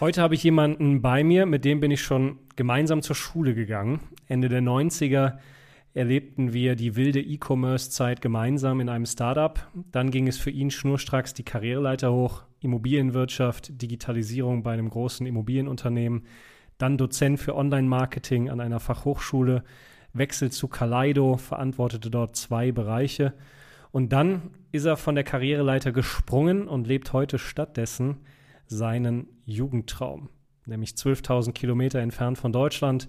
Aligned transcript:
Heute 0.00 0.22
habe 0.22 0.36
ich 0.36 0.44
jemanden 0.44 1.02
bei 1.02 1.24
mir, 1.24 1.44
mit 1.44 1.64
dem 1.64 1.80
bin 1.80 1.90
ich 1.90 2.02
schon 2.02 2.38
gemeinsam 2.54 3.02
zur 3.02 3.16
Schule 3.16 3.56
gegangen. 3.56 3.98
Ende 4.28 4.48
der 4.48 4.62
90er 4.62 5.38
erlebten 5.92 6.52
wir 6.52 6.76
die 6.76 6.94
wilde 6.94 7.20
E-Commerce-Zeit 7.20 8.20
gemeinsam 8.20 8.78
in 8.78 8.88
einem 8.90 9.06
Startup. 9.06 9.58
Dann 9.90 10.12
ging 10.12 10.28
es 10.28 10.38
für 10.38 10.50
ihn 10.50 10.70
schnurstracks 10.70 11.34
die 11.34 11.42
Karriereleiter 11.42 12.12
hoch, 12.12 12.44
Immobilienwirtschaft, 12.60 13.82
Digitalisierung 13.82 14.62
bei 14.62 14.72
einem 14.72 14.88
großen 14.88 15.26
Immobilienunternehmen, 15.26 16.26
dann 16.78 16.96
Dozent 16.96 17.40
für 17.40 17.56
Online-Marketing 17.56 18.50
an 18.50 18.60
einer 18.60 18.78
Fachhochschule, 18.78 19.64
Wechsel 20.12 20.52
zu 20.52 20.68
Kaleido, 20.68 21.38
verantwortete 21.38 22.08
dort 22.08 22.36
zwei 22.36 22.70
Bereiche. 22.70 23.34
Und 23.90 24.12
dann 24.12 24.50
ist 24.70 24.84
er 24.84 24.96
von 24.96 25.16
der 25.16 25.24
Karriereleiter 25.24 25.90
gesprungen 25.90 26.68
und 26.68 26.86
lebt 26.86 27.12
heute 27.12 27.40
stattdessen 27.40 28.18
seinen 28.68 29.28
Jugendtraum, 29.44 30.28
nämlich 30.66 30.90
12.000 30.90 31.52
Kilometer 31.52 31.98
entfernt 31.98 32.38
von 32.38 32.52
Deutschland 32.52 33.08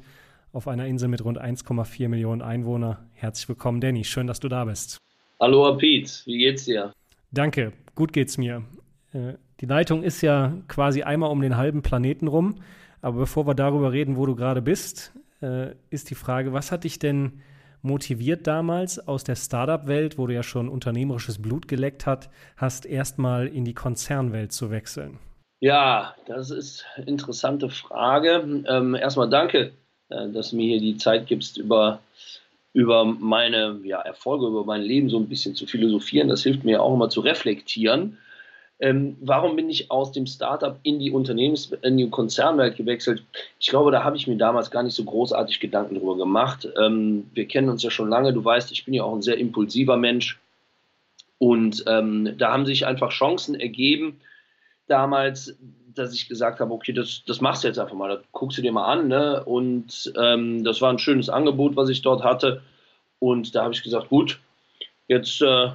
auf 0.51 0.67
einer 0.67 0.87
Insel 0.87 1.09
mit 1.09 1.23
rund 1.23 1.39
1,4 1.39 2.07
Millionen 2.07 2.41
Einwohnern. 2.41 2.97
Herzlich 3.13 3.49
willkommen, 3.49 3.81
Danny. 3.81 4.03
Schön, 4.03 4.27
dass 4.27 4.39
du 4.39 4.47
da 4.49 4.65
bist. 4.65 4.97
Hallo, 5.39 5.77
Pete. 5.77 6.11
Wie 6.25 6.37
geht's 6.37 6.65
dir? 6.65 6.93
Danke. 7.31 7.73
Gut 7.95 8.13
geht's 8.13 8.37
mir. 8.37 8.63
Äh, 9.13 9.33
die 9.59 9.65
Leitung 9.65 10.03
ist 10.03 10.21
ja 10.21 10.57
quasi 10.67 11.03
einmal 11.03 11.31
um 11.31 11.41
den 11.41 11.57
halben 11.57 11.81
Planeten 11.81 12.27
rum. 12.27 12.55
Aber 13.01 13.19
bevor 13.19 13.45
wir 13.47 13.53
darüber 13.53 13.91
reden, 13.91 14.17
wo 14.17 14.25
du 14.25 14.35
gerade 14.35 14.61
bist, 14.61 15.13
äh, 15.41 15.75
ist 15.89 16.09
die 16.09 16.15
Frage, 16.15 16.53
was 16.53 16.71
hat 16.71 16.83
dich 16.83 16.99
denn 16.99 17.41
motiviert 17.81 18.47
damals 18.47 18.99
aus 18.99 19.23
der 19.23 19.35
Startup-Welt, 19.35 20.17
wo 20.17 20.27
du 20.27 20.33
ja 20.33 20.43
schon 20.43 20.67
unternehmerisches 20.67 21.41
Blut 21.41 21.67
geleckt 21.67 22.05
hat, 22.05 22.29
hast, 22.57 22.85
erstmal 22.85 23.47
in 23.47 23.63
die 23.63 23.73
Konzernwelt 23.73 24.51
zu 24.51 24.69
wechseln? 24.69 25.19
Ja, 25.61 26.15
das 26.25 26.51
ist 26.51 26.85
eine 26.95 27.07
interessante 27.07 27.69
Frage. 27.69 28.63
Ähm, 28.67 28.95
erstmal 28.95 29.29
danke, 29.29 29.73
äh, 30.09 30.29
dass 30.29 30.51
du 30.51 30.55
mir 30.55 30.67
hier 30.67 30.79
die 30.79 30.97
Zeit 30.97 31.27
gibst, 31.27 31.57
über, 31.57 31.99
über 32.71 33.03
meine 33.03 33.79
ja, 33.83 33.99
Erfolge, 33.99 34.47
über 34.47 34.63
mein 34.63 34.81
Leben 34.81 35.09
so 35.09 35.17
ein 35.17 35.27
bisschen 35.27 35.55
zu 35.55 35.65
philosophieren. 35.65 36.29
Das 36.29 36.43
hilft 36.43 36.63
mir 36.63 36.81
auch 36.81 36.93
immer 36.93 37.09
zu 37.09 37.19
reflektieren. 37.19 38.17
Ähm, 38.79 39.17
warum 39.19 39.57
bin 39.57 39.69
ich 39.69 39.91
aus 39.91 40.13
dem 40.13 40.25
Startup 40.25 40.79
in 40.83 40.99
die 40.99 41.11
Unternehmens-, 41.11 41.73
in 41.81 41.97
die 41.97 42.09
Konzernwelt 42.09 42.77
gewechselt? 42.77 43.23
Ich 43.59 43.67
glaube, 43.67 43.91
da 43.91 44.05
habe 44.05 44.15
ich 44.15 44.27
mir 44.27 44.37
damals 44.37 44.71
gar 44.71 44.83
nicht 44.83 44.95
so 44.95 45.03
großartig 45.03 45.59
Gedanken 45.59 45.95
drüber 45.95 46.15
gemacht. 46.15 46.69
Ähm, 46.81 47.29
wir 47.33 47.45
kennen 47.45 47.67
uns 47.67 47.83
ja 47.83 47.91
schon 47.91 48.07
lange. 48.07 48.31
Du 48.31 48.45
weißt, 48.45 48.71
ich 48.71 48.85
bin 48.85 48.93
ja 48.93 49.03
auch 49.03 49.13
ein 49.13 49.21
sehr 49.21 49.37
impulsiver 49.37 49.97
Mensch. 49.97 50.39
Und 51.37 51.83
ähm, 51.87 52.35
da 52.37 52.53
haben 52.53 52.65
sich 52.65 52.85
einfach 52.85 53.11
Chancen 53.11 53.59
ergeben, 53.59 54.21
damals, 54.89 55.57
dass 55.95 56.13
ich 56.13 56.27
gesagt 56.27 56.59
habe, 56.59 56.73
okay, 56.73 56.93
das, 56.93 57.23
das 57.25 57.41
machst 57.41 57.63
du 57.63 57.67
jetzt 57.67 57.79
einfach 57.79 57.95
mal, 57.95 58.09
das 58.09 58.19
guckst 58.31 58.57
du 58.57 58.61
dir 58.61 58.71
mal 58.71 58.85
an. 58.85 59.07
Ne? 59.07 59.43
Und 59.43 60.11
ähm, 60.17 60.63
das 60.63 60.81
war 60.81 60.91
ein 60.91 60.99
schönes 60.99 61.29
Angebot, 61.29 61.75
was 61.75 61.89
ich 61.89 62.01
dort 62.01 62.23
hatte. 62.23 62.61
Und 63.19 63.55
da 63.55 63.63
habe 63.63 63.73
ich 63.73 63.83
gesagt, 63.83 64.09
gut, 64.09 64.39
jetzt 65.07 65.41
äh, 65.41 65.69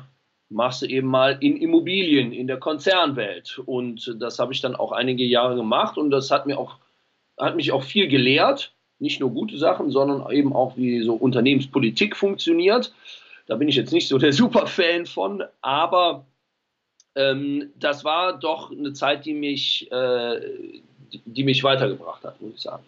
machst 0.48 0.82
du 0.82 0.86
eben 0.86 1.08
mal 1.08 1.36
in 1.40 1.56
Immobilien, 1.56 2.32
in 2.32 2.46
der 2.46 2.58
Konzernwelt. 2.58 3.60
Und 3.66 4.16
das 4.18 4.38
habe 4.38 4.52
ich 4.52 4.60
dann 4.60 4.76
auch 4.76 4.92
einige 4.92 5.24
Jahre 5.24 5.56
gemacht 5.56 5.98
und 5.98 6.10
das 6.10 6.30
hat 6.30 6.46
mir 6.46 6.58
auch, 6.58 6.76
hat 7.38 7.56
mich 7.56 7.72
auch 7.72 7.82
viel 7.82 8.08
gelehrt. 8.08 8.72
Nicht 8.98 9.20
nur 9.20 9.30
gute 9.30 9.58
Sachen, 9.58 9.90
sondern 9.90 10.30
eben 10.30 10.52
auch, 10.52 10.76
wie 10.76 11.02
so 11.02 11.14
Unternehmenspolitik 11.14 12.16
funktioniert. 12.16 12.94
Da 13.46 13.56
bin 13.56 13.68
ich 13.68 13.76
jetzt 13.76 13.92
nicht 13.92 14.08
so 14.08 14.18
der 14.18 14.32
Superfan 14.32 15.06
von, 15.06 15.42
aber 15.60 16.24
ähm, 17.16 17.70
das 17.78 18.04
war 18.04 18.38
doch 18.38 18.70
eine 18.70 18.92
Zeit, 18.92 19.24
die 19.24 19.34
mich, 19.34 19.90
äh, 19.90 20.40
die, 21.24 21.44
mich 21.44 21.62
weitergebracht 21.62 22.24
hat, 22.24 22.40
muss 22.40 22.54
ich 22.54 22.60
sagen. 22.60 22.84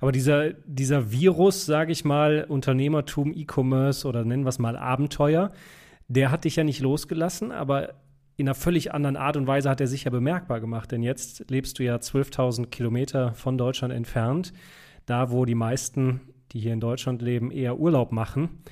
Aber 0.00 0.12
dieser, 0.12 0.52
dieser 0.66 1.12
Virus, 1.12 1.66
sage 1.66 1.92
ich 1.92 2.04
mal, 2.04 2.46
Unternehmertum, 2.48 3.32
E-Commerce 3.34 4.06
oder 4.06 4.24
nennen 4.24 4.44
wir 4.44 4.48
es 4.48 4.58
mal 4.58 4.76
Abenteuer, 4.76 5.52
der 6.08 6.30
hat 6.30 6.44
dich 6.44 6.56
ja 6.56 6.64
nicht 6.64 6.80
losgelassen, 6.80 7.52
aber 7.52 7.94
in 8.36 8.48
einer 8.48 8.54
völlig 8.54 8.92
anderen 8.92 9.16
Art 9.16 9.36
und 9.36 9.46
Weise 9.46 9.70
hat 9.70 9.80
er 9.80 9.86
sich 9.86 10.04
ja 10.04 10.10
bemerkbar 10.10 10.60
gemacht. 10.60 10.90
Denn 10.90 11.02
jetzt 11.02 11.50
lebst 11.50 11.78
du 11.78 11.84
ja 11.84 11.96
12.000 11.96 12.66
Kilometer 12.66 13.34
von 13.34 13.56
Deutschland 13.56 13.92
entfernt, 13.94 14.52
da 15.06 15.30
wo 15.30 15.44
die 15.44 15.54
meisten, 15.54 16.20
die 16.52 16.60
hier 16.60 16.72
in 16.72 16.80
Deutschland 16.80 17.22
leben, 17.22 17.50
eher 17.50 17.78
Urlaub 17.78 18.10
machen. 18.10 18.62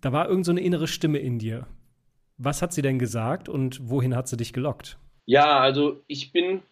Da 0.00 0.12
war 0.12 0.28
irgend 0.28 0.46
so 0.46 0.52
eine 0.52 0.60
innere 0.60 0.86
Stimme 0.86 1.18
in 1.18 1.38
dir. 1.38 1.66
Was 2.38 2.62
hat 2.62 2.72
sie 2.72 2.82
denn 2.82 2.98
gesagt 2.98 3.48
und 3.48 3.90
wohin 3.90 4.14
hat 4.14 4.28
sie 4.28 4.36
dich 4.36 4.52
gelockt? 4.52 4.96
Ja, 5.26 5.58
also 5.58 6.00
ich 6.06 6.32
bin 6.32 6.62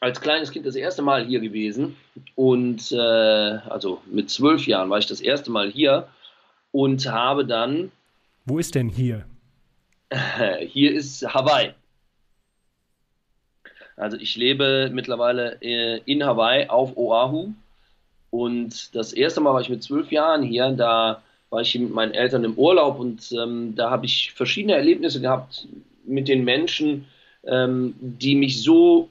als 0.00 0.20
kleines 0.20 0.50
Kind 0.50 0.66
das 0.66 0.76
erste 0.76 1.00
Mal 1.02 1.24
hier 1.24 1.40
gewesen 1.40 1.96
und 2.34 2.92
äh, 2.92 2.96
also 2.98 4.02
mit 4.06 4.30
zwölf 4.30 4.66
Jahren 4.66 4.90
war 4.90 4.98
ich 4.98 5.06
das 5.06 5.20
erste 5.20 5.50
Mal 5.50 5.70
hier 5.70 6.08
und 6.72 7.10
habe 7.10 7.46
dann. 7.46 7.90
Wo 8.44 8.58
ist 8.58 8.74
denn 8.74 8.88
hier? 8.88 9.26
Hier 10.66 10.92
ist 10.92 11.22
Hawaii. 11.22 11.72
Also 13.96 14.16
ich 14.16 14.34
lebe 14.36 14.90
mittlerweile 14.92 15.58
äh, 15.62 16.00
in 16.04 16.24
Hawaii 16.24 16.68
auf 16.68 16.96
Oahu 16.96 17.52
und 18.30 18.94
das 18.94 19.12
erste 19.12 19.40
Mal 19.40 19.52
war 19.52 19.60
ich 19.60 19.68
mit 19.68 19.82
zwölf 19.82 20.10
Jahren 20.10 20.42
hier. 20.42 20.70
Da 20.70 21.22
war 21.50 21.60
ich 21.60 21.78
mit 21.78 21.92
meinen 21.92 22.14
Eltern 22.14 22.44
im 22.44 22.54
Urlaub 22.54 22.98
und 22.98 23.32
ähm, 23.32 23.74
da 23.74 23.90
habe 23.90 24.06
ich 24.06 24.32
verschiedene 24.32 24.74
Erlebnisse 24.74 25.20
gehabt 25.20 25.66
mit 26.04 26.28
den 26.28 26.44
Menschen, 26.44 27.06
ähm, 27.44 27.94
die 28.00 28.36
mich 28.36 28.62
so 28.62 29.08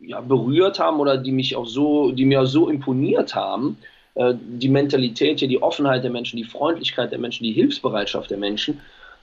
ja, 0.00 0.20
berührt 0.20 0.78
haben 0.78 1.00
oder 1.00 1.16
die 1.16 1.32
mich 1.32 1.56
auch 1.56 1.66
so, 1.66 2.12
die 2.12 2.24
mir 2.24 2.42
auch 2.42 2.46
so 2.46 2.68
imponiert 2.68 3.34
haben. 3.34 3.78
Äh, 4.14 4.34
die 4.36 4.68
Mentalität 4.68 5.40
hier, 5.40 5.48
die 5.48 5.62
Offenheit 5.62 6.04
der 6.04 6.10
Menschen, 6.10 6.36
die 6.36 6.44
Freundlichkeit 6.44 7.10
der 7.10 7.18
Menschen, 7.18 7.44
die 7.44 7.52
Hilfsbereitschaft 7.52 8.30
der 8.30 8.38
Menschen, 8.38 8.80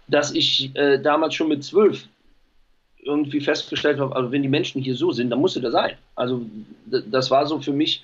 dass 0.07 0.33
ich 0.33 0.75
äh, 0.75 0.99
damals 0.99 1.35
schon 1.35 1.47
mit 1.47 1.63
zwölf 1.63 2.07
irgendwie 3.03 3.39
festgestellt 3.39 3.99
habe, 3.99 4.15
also 4.15 4.31
wenn 4.31 4.41
die 4.41 4.49
Menschen 4.49 4.81
hier 4.81 4.95
so 4.95 5.11
sind, 5.11 5.29
dann 5.29 5.39
musste 5.39 5.61
da 5.61 5.69
sein. 5.69 5.95
Also 6.15 6.41
das 6.87 7.29
war 7.29 7.45
so 7.45 7.59
für 7.59 7.71
mich 7.71 8.03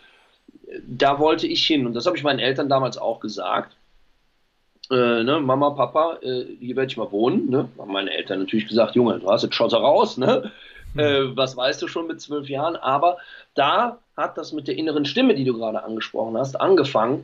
da 0.87 1.19
wollte 1.19 1.47
ich 1.47 1.65
hin. 1.65 1.85
Und 1.85 1.93
das 1.93 2.05
habe 2.05 2.17
ich 2.17 2.23
meinen 2.23 2.39
Eltern 2.39 2.69
damals 2.69 2.97
auch 2.97 3.19
gesagt. 3.19 3.75
Äh, 4.89 5.23
ne, 5.23 5.39
Mama, 5.39 5.71
Papa, 5.71 6.17
äh, 6.21 6.45
hier 6.59 6.75
werde 6.75 6.91
ich 6.91 6.97
mal 6.97 7.11
wohnen. 7.11 7.49
Ne? 7.49 7.69
Haben 7.77 7.93
meine 7.93 8.11
Eltern 8.11 8.39
natürlich 8.39 8.67
gesagt, 8.67 8.95
Junge, 8.95 9.19
du 9.19 9.29
hast 9.29 9.43
jetzt 9.43 9.55
Schotter 9.55 9.77
raus, 9.77 10.17
ne? 10.17 10.51
Mhm. 10.93 10.99
Äh, 10.99 11.37
was 11.37 11.55
weißt 11.55 11.81
du 11.81 11.87
schon 11.87 12.07
mit 12.07 12.19
zwölf 12.19 12.49
Jahren? 12.49 12.75
Aber 12.75 13.17
da 13.55 13.99
hat 14.17 14.37
das 14.37 14.51
mit 14.51 14.67
der 14.67 14.77
inneren 14.77 15.05
Stimme, 15.05 15.35
die 15.35 15.45
du 15.45 15.57
gerade 15.57 15.83
angesprochen 15.83 16.37
hast, 16.37 16.59
angefangen. 16.59 17.23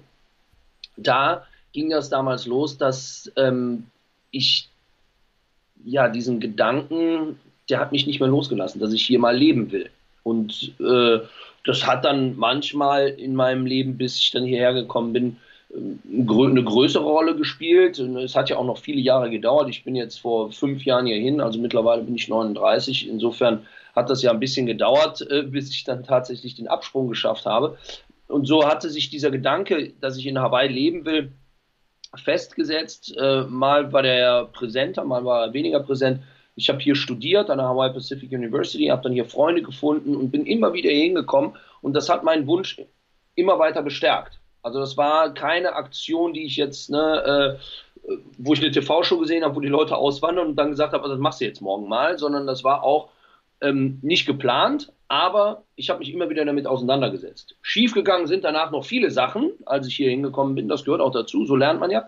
Da 0.95 1.45
ging 1.73 1.89
das 1.89 2.09
damals 2.09 2.45
los, 2.45 2.77
dass 2.77 3.31
ähm, 3.35 3.87
ich 4.31 4.69
ja 5.83 6.07
diesen 6.09 6.39
Gedanken, 6.39 7.39
der 7.69 7.79
hat 7.79 7.91
mich 7.91 8.07
nicht 8.07 8.19
mehr 8.19 8.29
losgelassen, 8.29 8.79
dass 8.79 8.93
ich 8.93 9.05
hier 9.05 9.19
mal 9.19 9.35
leben 9.35 9.71
will. 9.71 9.89
Und 10.27 10.73
äh, 10.81 11.19
das 11.63 11.87
hat 11.87 12.03
dann 12.03 12.35
manchmal 12.35 13.07
in 13.07 13.33
meinem 13.33 13.65
Leben, 13.65 13.97
bis 13.97 14.17
ich 14.19 14.31
dann 14.31 14.43
hierher 14.43 14.73
gekommen 14.73 15.13
bin, 15.13 15.37
eine 15.73 16.63
größere 16.63 17.03
Rolle 17.03 17.35
gespielt. 17.35 17.97
Es 17.97 18.35
hat 18.35 18.49
ja 18.49 18.57
auch 18.57 18.65
noch 18.65 18.77
viele 18.77 18.99
Jahre 18.99 19.29
gedauert. 19.29 19.69
Ich 19.69 19.85
bin 19.85 19.95
jetzt 19.95 20.19
vor 20.19 20.51
fünf 20.51 20.83
Jahren 20.83 21.05
hierhin, 21.05 21.39
also 21.39 21.59
mittlerweile 21.59 22.03
bin 22.03 22.15
ich 22.15 22.27
39. 22.27 23.07
Insofern 23.07 23.65
hat 23.95 24.09
das 24.09 24.21
ja 24.21 24.31
ein 24.31 24.39
bisschen 24.41 24.65
gedauert, 24.65 25.25
äh, 25.31 25.43
bis 25.43 25.69
ich 25.69 25.85
dann 25.85 26.03
tatsächlich 26.03 26.55
den 26.55 26.67
Absprung 26.67 27.07
geschafft 27.07 27.45
habe. 27.45 27.77
Und 28.27 28.47
so 28.47 28.67
hatte 28.67 28.89
sich 28.89 29.09
dieser 29.09 29.31
Gedanke, 29.31 29.93
dass 30.01 30.17
ich 30.17 30.27
in 30.27 30.39
Hawaii 30.39 30.67
leben 30.67 31.05
will, 31.05 31.31
festgesetzt. 32.15 33.15
Äh, 33.17 33.43
mal 33.43 33.93
war 33.93 34.03
der 34.03 34.45
präsenter, 34.51 35.05
mal 35.05 35.23
war 35.23 35.45
er 35.45 35.53
weniger 35.53 35.79
präsent. 35.79 36.19
Ich 36.57 36.69
habe 36.69 36.79
hier 36.79 36.95
studiert 36.95 37.49
an 37.49 37.59
der 37.59 37.67
Hawaii 37.67 37.93
Pacific 37.93 38.31
University, 38.31 38.87
habe 38.87 39.03
dann 39.03 39.13
hier 39.13 39.25
Freunde 39.25 39.61
gefunden 39.61 40.15
und 40.15 40.31
bin 40.31 40.45
immer 40.45 40.73
wieder 40.73 40.89
hier 40.89 41.03
hingekommen 41.03 41.55
und 41.81 41.93
das 41.93 42.09
hat 42.09 42.23
meinen 42.23 42.47
Wunsch 42.47 42.81
immer 43.35 43.59
weiter 43.59 43.83
bestärkt. 43.83 44.39
Also 44.63 44.79
das 44.79 44.97
war 44.97 45.33
keine 45.33 45.73
Aktion, 45.73 46.33
die 46.33 46.45
ich 46.45 46.57
jetzt 46.57 46.89
ne, 46.89 47.57
äh, 47.57 48.17
wo 48.37 48.53
ich 48.53 48.61
eine 48.61 48.71
TV-Show 48.71 49.19
gesehen 49.19 49.43
habe, 49.43 49.55
wo 49.55 49.59
die 49.59 49.67
Leute 49.67 49.95
auswandern 49.95 50.47
und 50.47 50.55
dann 50.55 50.71
gesagt 50.71 50.93
habe, 50.93 51.03
also 51.03 51.15
das 51.15 51.21
machst 51.21 51.41
du 51.41 51.45
jetzt 51.45 51.61
morgen 51.61 51.87
mal, 51.87 52.17
sondern 52.17 52.47
das 52.47 52.63
war 52.63 52.83
auch 52.83 53.09
ähm, 53.61 53.99
nicht 54.01 54.25
geplant, 54.25 54.91
aber 55.07 55.63
ich 55.75 55.89
habe 55.89 55.99
mich 55.99 56.13
immer 56.13 56.29
wieder 56.29 56.45
damit 56.45 56.67
auseinandergesetzt. 56.67 57.55
Schiefgegangen 57.61 58.27
sind 58.27 58.43
danach 58.43 58.71
noch 58.71 58.85
viele 58.85 59.11
Sachen, 59.11 59.51
als 59.65 59.87
ich 59.87 59.95
hier 59.95 60.09
hingekommen 60.09 60.55
bin, 60.55 60.67
das 60.67 60.83
gehört 60.83 61.01
auch 61.01 61.11
dazu, 61.11 61.45
so 61.45 61.55
lernt 61.55 61.79
man 61.79 61.91
ja. 61.91 62.07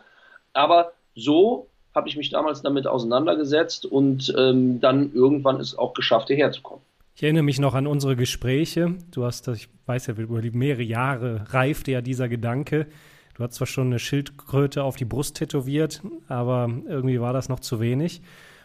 Aber 0.54 0.94
so 1.16 1.69
habe 2.00 2.08
ich 2.08 2.16
mich 2.16 2.30
damals 2.30 2.62
damit 2.62 2.88
auseinandergesetzt 2.88 3.86
und 3.86 4.34
ähm, 4.38 4.80
dann 4.80 5.12
irgendwann 5.14 5.60
ist 5.60 5.78
auch 5.78 5.94
geschafft, 5.94 6.28
hierher 6.28 6.52
zu 6.52 6.62
kommen. 6.62 6.82
Ich 7.14 7.24
erinnere 7.24 7.44
mich 7.44 7.60
noch 7.60 7.76
an 7.76 7.88
unsere 7.88 8.16
Gespräche. 8.16 8.96
Du 9.12 9.26
hast, 9.26 9.50
ich 9.50 9.68
weiß 9.86 10.08
ja, 10.08 10.14
über 10.14 10.42
mehrere 10.54 10.84
Jahre 10.84 11.44
reifte 11.50 11.92
ja 11.92 12.00
dieser 12.00 12.30
Gedanke. 12.30 12.88
Du 13.34 13.44
hast 13.44 13.56
zwar 13.56 13.68
schon 13.68 13.88
eine 13.88 14.00
Schildkröte 14.00 14.84
auf 14.84 14.96
die 14.96 15.04
Brust 15.04 15.36
tätowiert, 15.36 16.02
aber 16.30 16.70
irgendwie 16.88 17.20
war 17.20 17.34
das 17.34 17.50
noch 17.50 17.60
zu 17.60 17.82
wenig. 17.82 18.22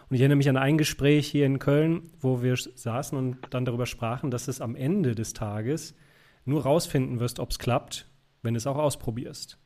Und 0.08 0.14
ich 0.14 0.20
erinnere 0.20 0.36
mich 0.36 0.48
an 0.48 0.56
ein 0.56 0.78
Gespräch 0.78 1.26
hier 1.26 1.46
in 1.46 1.58
Köln, 1.58 2.12
wo 2.20 2.42
wir 2.42 2.54
saßen 2.56 3.18
und 3.18 3.38
dann 3.50 3.64
darüber 3.64 3.86
sprachen, 3.86 4.30
dass 4.30 4.46
es 4.46 4.60
am 4.60 4.76
Ende 4.76 5.16
des 5.16 5.32
Tages 5.32 5.96
nur 6.44 6.62
rausfinden 6.62 7.18
wirst, 7.18 7.40
ob 7.40 7.50
es 7.50 7.58
klappt, 7.58 8.06
wenn 8.42 8.54
du 8.54 8.58
es 8.58 8.68
auch 8.68 8.76
ausprobierst. 8.76 9.58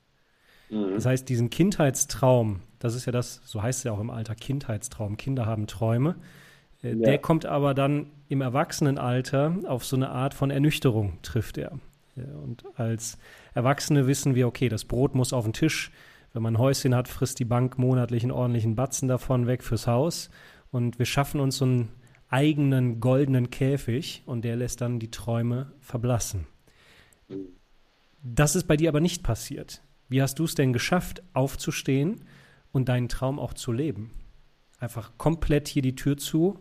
Mhm. 0.70 0.94
Das 0.94 1.06
heißt, 1.06 1.28
diesen 1.28 1.50
Kindheitstraum, 1.50 2.60
das 2.78 2.94
ist 2.94 3.06
ja 3.06 3.12
das, 3.12 3.40
so 3.44 3.62
heißt 3.62 3.80
es 3.80 3.84
ja 3.84 3.92
auch 3.92 4.00
im 4.00 4.10
Alter, 4.10 4.34
Kindheitstraum, 4.34 5.16
Kinder 5.16 5.46
haben 5.46 5.66
Träume, 5.66 6.16
äh, 6.82 6.90
ja. 6.90 6.94
der 6.94 7.18
kommt 7.18 7.46
aber 7.46 7.74
dann 7.74 8.10
im 8.28 8.40
Erwachsenenalter 8.40 9.56
auf 9.66 9.84
so 9.84 9.96
eine 9.96 10.10
Art 10.10 10.34
von 10.34 10.50
Ernüchterung, 10.50 11.18
trifft 11.22 11.58
er. 11.58 11.78
Und 12.44 12.64
als 12.76 13.16
Erwachsene 13.54 14.08
wissen 14.08 14.34
wir, 14.34 14.48
okay, 14.48 14.68
das 14.68 14.84
Brot 14.84 15.14
muss 15.14 15.32
auf 15.32 15.44
den 15.44 15.52
Tisch, 15.52 15.92
wenn 16.32 16.42
man 16.42 16.54
ein 16.54 16.58
Häuschen 16.58 16.94
hat, 16.94 17.08
frisst 17.08 17.38
die 17.38 17.44
Bank 17.44 17.78
monatlich 17.78 18.22
einen 18.22 18.32
ordentlichen 18.32 18.74
Batzen 18.74 19.08
davon 19.08 19.46
weg 19.46 19.62
fürs 19.62 19.86
Haus. 19.86 20.30
Und 20.70 20.98
wir 20.98 21.06
schaffen 21.06 21.40
uns 21.40 21.58
so 21.58 21.64
einen 21.64 21.88
eigenen 22.28 23.00
goldenen 23.00 23.50
Käfig 23.50 24.22
und 24.26 24.42
der 24.44 24.56
lässt 24.56 24.80
dann 24.80 24.98
die 24.98 25.10
Träume 25.10 25.72
verblassen. 25.80 26.46
Das 28.22 28.56
ist 28.56 28.66
bei 28.66 28.76
dir 28.76 28.90
aber 28.90 29.00
nicht 29.00 29.22
passiert. 29.22 29.82
Wie 30.08 30.22
hast 30.22 30.38
du 30.38 30.44
es 30.44 30.54
denn 30.54 30.72
geschafft, 30.72 31.22
aufzustehen 31.34 32.24
und 32.72 32.88
deinen 32.88 33.08
Traum 33.08 33.38
auch 33.38 33.52
zu 33.52 33.72
leben? 33.72 34.10
Einfach 34.80 35.18
komplett 35.18 35.68
hier 35.68 35.82
die 35.82 35.94
Tür 35.94 36.16
zu 36.16 36.58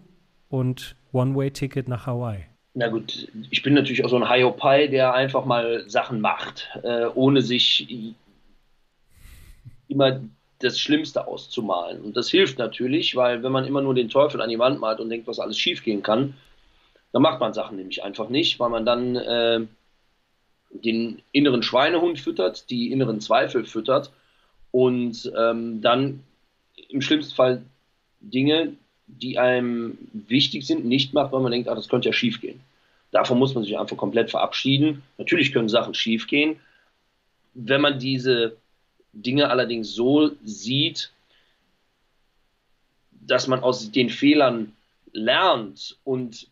und 0.50 0.96
One-Way-Ticket 1.14 1.88
nach 1.88 2.08
Hawaii. 2.08 2.46
Na 2.74 2.90
gut, 2.90 3.28
ich 3.50 3.64
bin 3.64 3.74
natürlich 3.74 4.04
auch 4.04 4.10
so 4.10 4.18
ein 4.18 4.30
Hiopai, 4.30 4.88
der 4.88 5.14
einfach 5.14 5.46
mal 5.46 5.90
Sachen 5.90 6.22
macht, 6.22 6.70
äh, 6.84 7.06
ohne 7.16 7.42
sich 7.42 8.14
immer 9.88 10.22
das 10.60 10.80
Schlimmste 10.80 11.28
auszumalen. 11.28 12.02
Und 12.02 12.18
das 12.18 12.30
hilft 12.30 12.60
natürlich, 12.60 13.16
weil 13.16 13.44
wenn 13.44 13.52
man 13.52 13.66
immer 13.66 13.82
nur 13.82 13.96
den 13.96 14.10
Teufel 14.10 14.42
an 14.42 14.50
die 14.50 14.60
Wand 14.60 14.80
malt 14.80 15.00
und 15.00 15.10
denkt, 15.10 15.28
was 15.28 15.40
alles 15.40 15.58
schiefgehen 15.58 16.04
kann, 16.04 16.36
dann 17.14 17.22
macht 17.22 17.40
man 17.40 17.54
Sachen 17.54 17.78
nämlich 17.78 18.04
einfach 18.04 18.30
nicht, 18.30 18.60
weil 18.60 18.70
man 18.70 18.86
dann 18.86 19.16
äh, 19.16 19.62
den 20.70 21.22
inneren 21.32 21.64
Schweinehund 21.64 22.20
füttert, 22.20 22.70
die 22.70 22.92
inneren 22.92 23.22
Zweifel 23.22 23.66
füttert 23.66 24.12
und 24.72 25.32
ähm, 25.38 25.82
dann 25.82 26.24
im 26.90 27.02
schlimmsten 27.02 27.36
Fall 27.36 27.64
Dinge, 28.20 28.74
die 29.08 29.40
einem 29.40 29.98
wichtig 30.12 30.66
sind, 30.66 30.86
nicht 30.86 31.14
macht, 31.14 31.32
weil 31.32 31.42
man 31.42 31.52
denkt, 31.52 31.70
ah, 31.70 31.76
das 31.76 31.90
könnte 31.90 32.10
ja 32.10 32.14
schiefgehen. 32.14 32.60
Davon 33.12 33.40
muss 33.40 33.56
man 33.56 33.64
sich 33.64 33.78
einfach 33.78 33.96
komplett 33.96 34.30
verabschieden. 34.30 35.02
Natürlich 35.18 35.54
können 35.54 35.70
Sachen 35.70 35.94
schiefgehen. 35.94 36.60
Wenn 37.54 37.82
man 37.82 38.00
diese 38.00 38.58
Dinge 39.14 39.50
allerdings 39.50 39.94
so 39.94 40.32
sieht, 40.44 41.12
dass 43.12 43.48
man 43.48 43.62
aus 43.62 43.92
den 43.92 44.10
Fehlern 44.10 44.74
lernt 45.14 45.98
und 46.04 46.48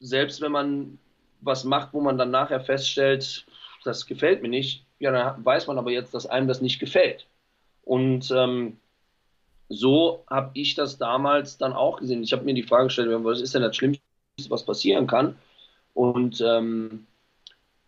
selbst 0.00 0.40
wenn 0.40 0.52
man 0.52 0.98
was 1.40 1.64
macht, 1.64 1.92
wo 1.92 2.00
man 2.00 2.18
dann 2.18 2.30
nachher 2.30 2.60
feststellt, 2.60 3.46
das 3.84 4.06
gefällt 4.06 4.42
mir 4.42 4.48
nicht, 4.48 4.84
ja, 4.98 5.12
dann 5.12 5.44
weiß 5.44 5.66
man 5.66 5.78
aber 5.78 5.90
jetzt, 5.90 6.14
dass 6.14 6.26
einem 6.26 6.48
das 6.48 6.60
nicht 6.60 6.80
gefällt. 6.80 7.26
Und 7.82 8.30
ähm, 8.30 8.78
so 9.68 10.24
habe 10.28 10.50
ich 10.54 10.74
das 10.74 10.98
damals 10.98 11.58
dann 11.58 11.72
auch 11.72 12.00
gesehen. 12.00 12.22
Ich 12.22 12.32
habe 12.32 12.44
mir 12.44 12.54
die 12.54 12.62
Frage 12.62 12.84
gestellt, 12.84 13.10
was 13.24 13.40
ist 13.40 13.54
denn 13.54 13.62
das 13.62 13.76
Schlimmste, 13.76 14.02
was 14.48 14.64
passieren 14.64 15.06
kann? 15.06 15.36
Und 15.94 16.40
ähm, 16.40 17.06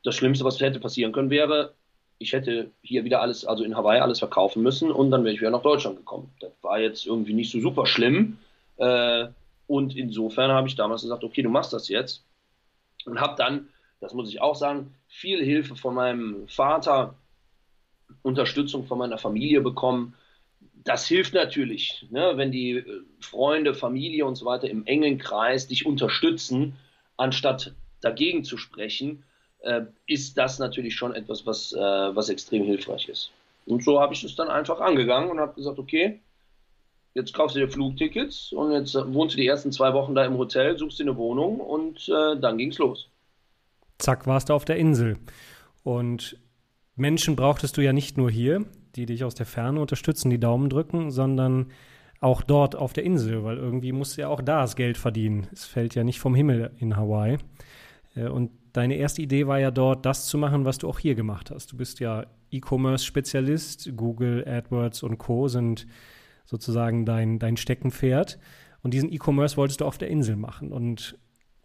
das 0.05 0.15
Schlimmste, 0.15 0.45
was 0.45 0.61
hätte 0.61 0.81
passieren 0.81 1.13
können, 1.13 1.31
wäre, 1.31 1.75
ich 2.19 2.33
hätte 2.33 2.71
hier 2.83 3.05
wieder 3.05 3.21
alles, 3.21 3.45
also 3.45 3.65
in 3.65 3.77
Hawaii 3.77 4.01
alles 4.01 4.19
verkaufen 4.19 4.63
müssen 4.63 4.91
und 4.91 5.11
dann 5.11 5.25
wäre 5.25 5.35
ich 5.35 5.41
wieder 5.41 5.51
nach 5.51 5.63
Deutschland 5.63 5.97
gekommen. 5.97 6.31
Das 6.41 6.53
war 6.63 6.79
jetzt 6.79 7.07
irgendwie 7.07 7.35
nicht 7.35 7.51
so 7.51 7.61
super 7.61 7.87
schlimm. 7.87 8.39
Äh, 8.77 9.29
und 9.67 9.97
insofern 9.97 10.51
habe 10.51 10.69
ich 10.69 10.77
damals 10.77 11.03
gesagt, 11.03 11.25
okay, 11.25 11.43
du 11.43 11.49
machst 11.49 11.73
das 11.73 11.89
jetzt. 11.89 12.25
Und 13.07 13.21
habe 13.21 13.35
dann, 13.37 13.69
das 14.01 14.15
muss 14.15 14.29
ich 14.29 14.41
auch 14.41 14.55
sagen, 14.55 14.95
viel 15.09 15.45
Hilfe 15.45 15.77
von 15.77 15.95
meinem 15.95 16.49
Vater, 16.49 17.15
Unterstützung 18.23 18.87
von 18.87 18.99
meiner 18.99 19.19
Familie 19.19 19.61
bekommen. 19.61 20.15
Das 20.85 21.07
hilft 21.07 21.35
natürlich, 21.35 22.07
ne, 22.11 22.33
wenn 22.37 22.51
die 22.51 22.79
äh, 22.79 23.03
Freunde, 23.21 23.75
Familie 23.75 24.27
und 24.27 24.37
so 24.37 24.47
weiter 24.47 24.69
im 24.69 24.87
engen 24.87 25.19
Kreis 25.19 25.69
dich 25.69 25.87
unterstützen, 25.87 26.77
anstatt 27.17 27.75
dagegen 28.01 28.45
zu 28.45 28.57
sprechen 28.57 29.25
äh, 29.61 29.83
ist 30.07 30.39
das 30.39 30.59
natürlich 30.59 30.95
schon 30.95 31.15
etwas, 31.15 31.47
was, 31.47 31.73
äh, 31.73 31.79
was 31.79 32.29
extrem 32.29 32.65
hilfreich 32.65 33.09
ist. 33.09 33.31
Und 33.67 33.85
so 33.85 34.01
habe 34.01 34.15
ich 34.15 34.25
es 34.25 34.35
dann 34.35 34.49
einfach 34.49 34.81
angegangen 34.81 35.31
und 35.31 35.39
habe 35.39 35.55
gesagt, 35.55 35.79
okay, 35.79 36.21
jetzt 37.15 37.35
kaufst 37.35 37.57
du 37.57 37.61
dir 37.61 37.69
Flugtickets 37.69 38.53
und 38.53 38.73
jetzt 38.73 38.95
wohnst 38.95 39.35
du 39.35 39.41
die 39.41 39.47
ersten 39.47 39.73
zwei 39.73 39.93
Wochen 39.93 40.15
da 40.15 40.25
im 40.25 40.39
Hotel, 40.39 40.79
suchst 40.79 40.99
dir 40.99 41.05
eine 41.05 41.17
Wohnung 41.17 41.61
und 41.61 42.09
äh, 42.09 42.39
dann 42.41 42.61
es 42.61 42.79
los. 42.79 43.09
Zack, 43.99 44.27
warst 44.27 44.49
du 44.49 44.55
auf 44.55 44.65
der 44.65 44.77
Insel. 44.77 45.19
Und 45.83 46.39
Menschen 46.97 47.37
brauchtest 47.37 47.77
du 47.77 47.83
ja 47.83 47.93
nicht 47.93 48.17
nur 48.17 48.31
hier, 48.31 48.65
die 48.97 49.07
dich 49.07 49.25
aus 49.25 49.35
der 49.35 49.47
Ferne 49.47 49.81
unterstützen, 49.81 50.31
die 50.31 50.41
Daumen 50.41 50.69
drücken, 50.69 51.11
sondern 51.11 51.71
auch 52.21 52.43
dort 52.43 52.77
auf 52.77 52.93
der 52.93 53.05
Insel, 53.05 53.45
weil 53.45 53.57
irgendwie 53.57 53.93
musst 53.93 54.17
du 54.17 54.23
ja 54.23 54.29
auch 54.29 54.43
da 54.43 54.61
das 54.61 54.77
Geld 54.77 54.99
verdienen. 54.99 55.47
Es 55.53 55.65
fällt 55.65 55.95
ja 55.95 56.05
nicht 56.05 56.21
vom 56.21 56.35
Himmel 56.35 56.71
in 56.79 56.97
Hawaii. 56.97 57.39
Äh, 58.15 58.29
und 58.29 58.51
deine 58.73 58.97
erste 58.97 59.23
Idee 59.23 59.47
war 59.47 59.59
ja 59.59 59.71
dort, 59.71 60.07
das 60.07 60.27
zu 60.27 60.39
machen, 60.39 60.65
was 60.65 60.79
du 60.79 60.89
auch 60.89 60.99
hier 60.99 61.15
gemacht 61.15 61.51
hast. 61.51 61.73
Du 61.73 61.77
bist 61.77 62.01
ja 62.01 62.27
E-Commerce-Spezialist. 62.51 63.97
Google, 63.97 64.47
AdWords 64.47 65.03
und 65.03 65.19
Co. 65.19 65.49
sind 65.49 65.87
sozusagen 66.51 67.07
dein, 67.07 67.39
dein 67.39 67.57
Steckenpferd. 67.57 68.39
Und 68.83 68.95
diesen 68.95 69.13
E-Commerce 69.13 69.57
wolltest 69.57 69.81
du 69.81 69.85
auf 69.85 69.99
der 69.99 70.09
Insel 70.09 70.37
machen. 70.37 70.73
Und 70.73 71.17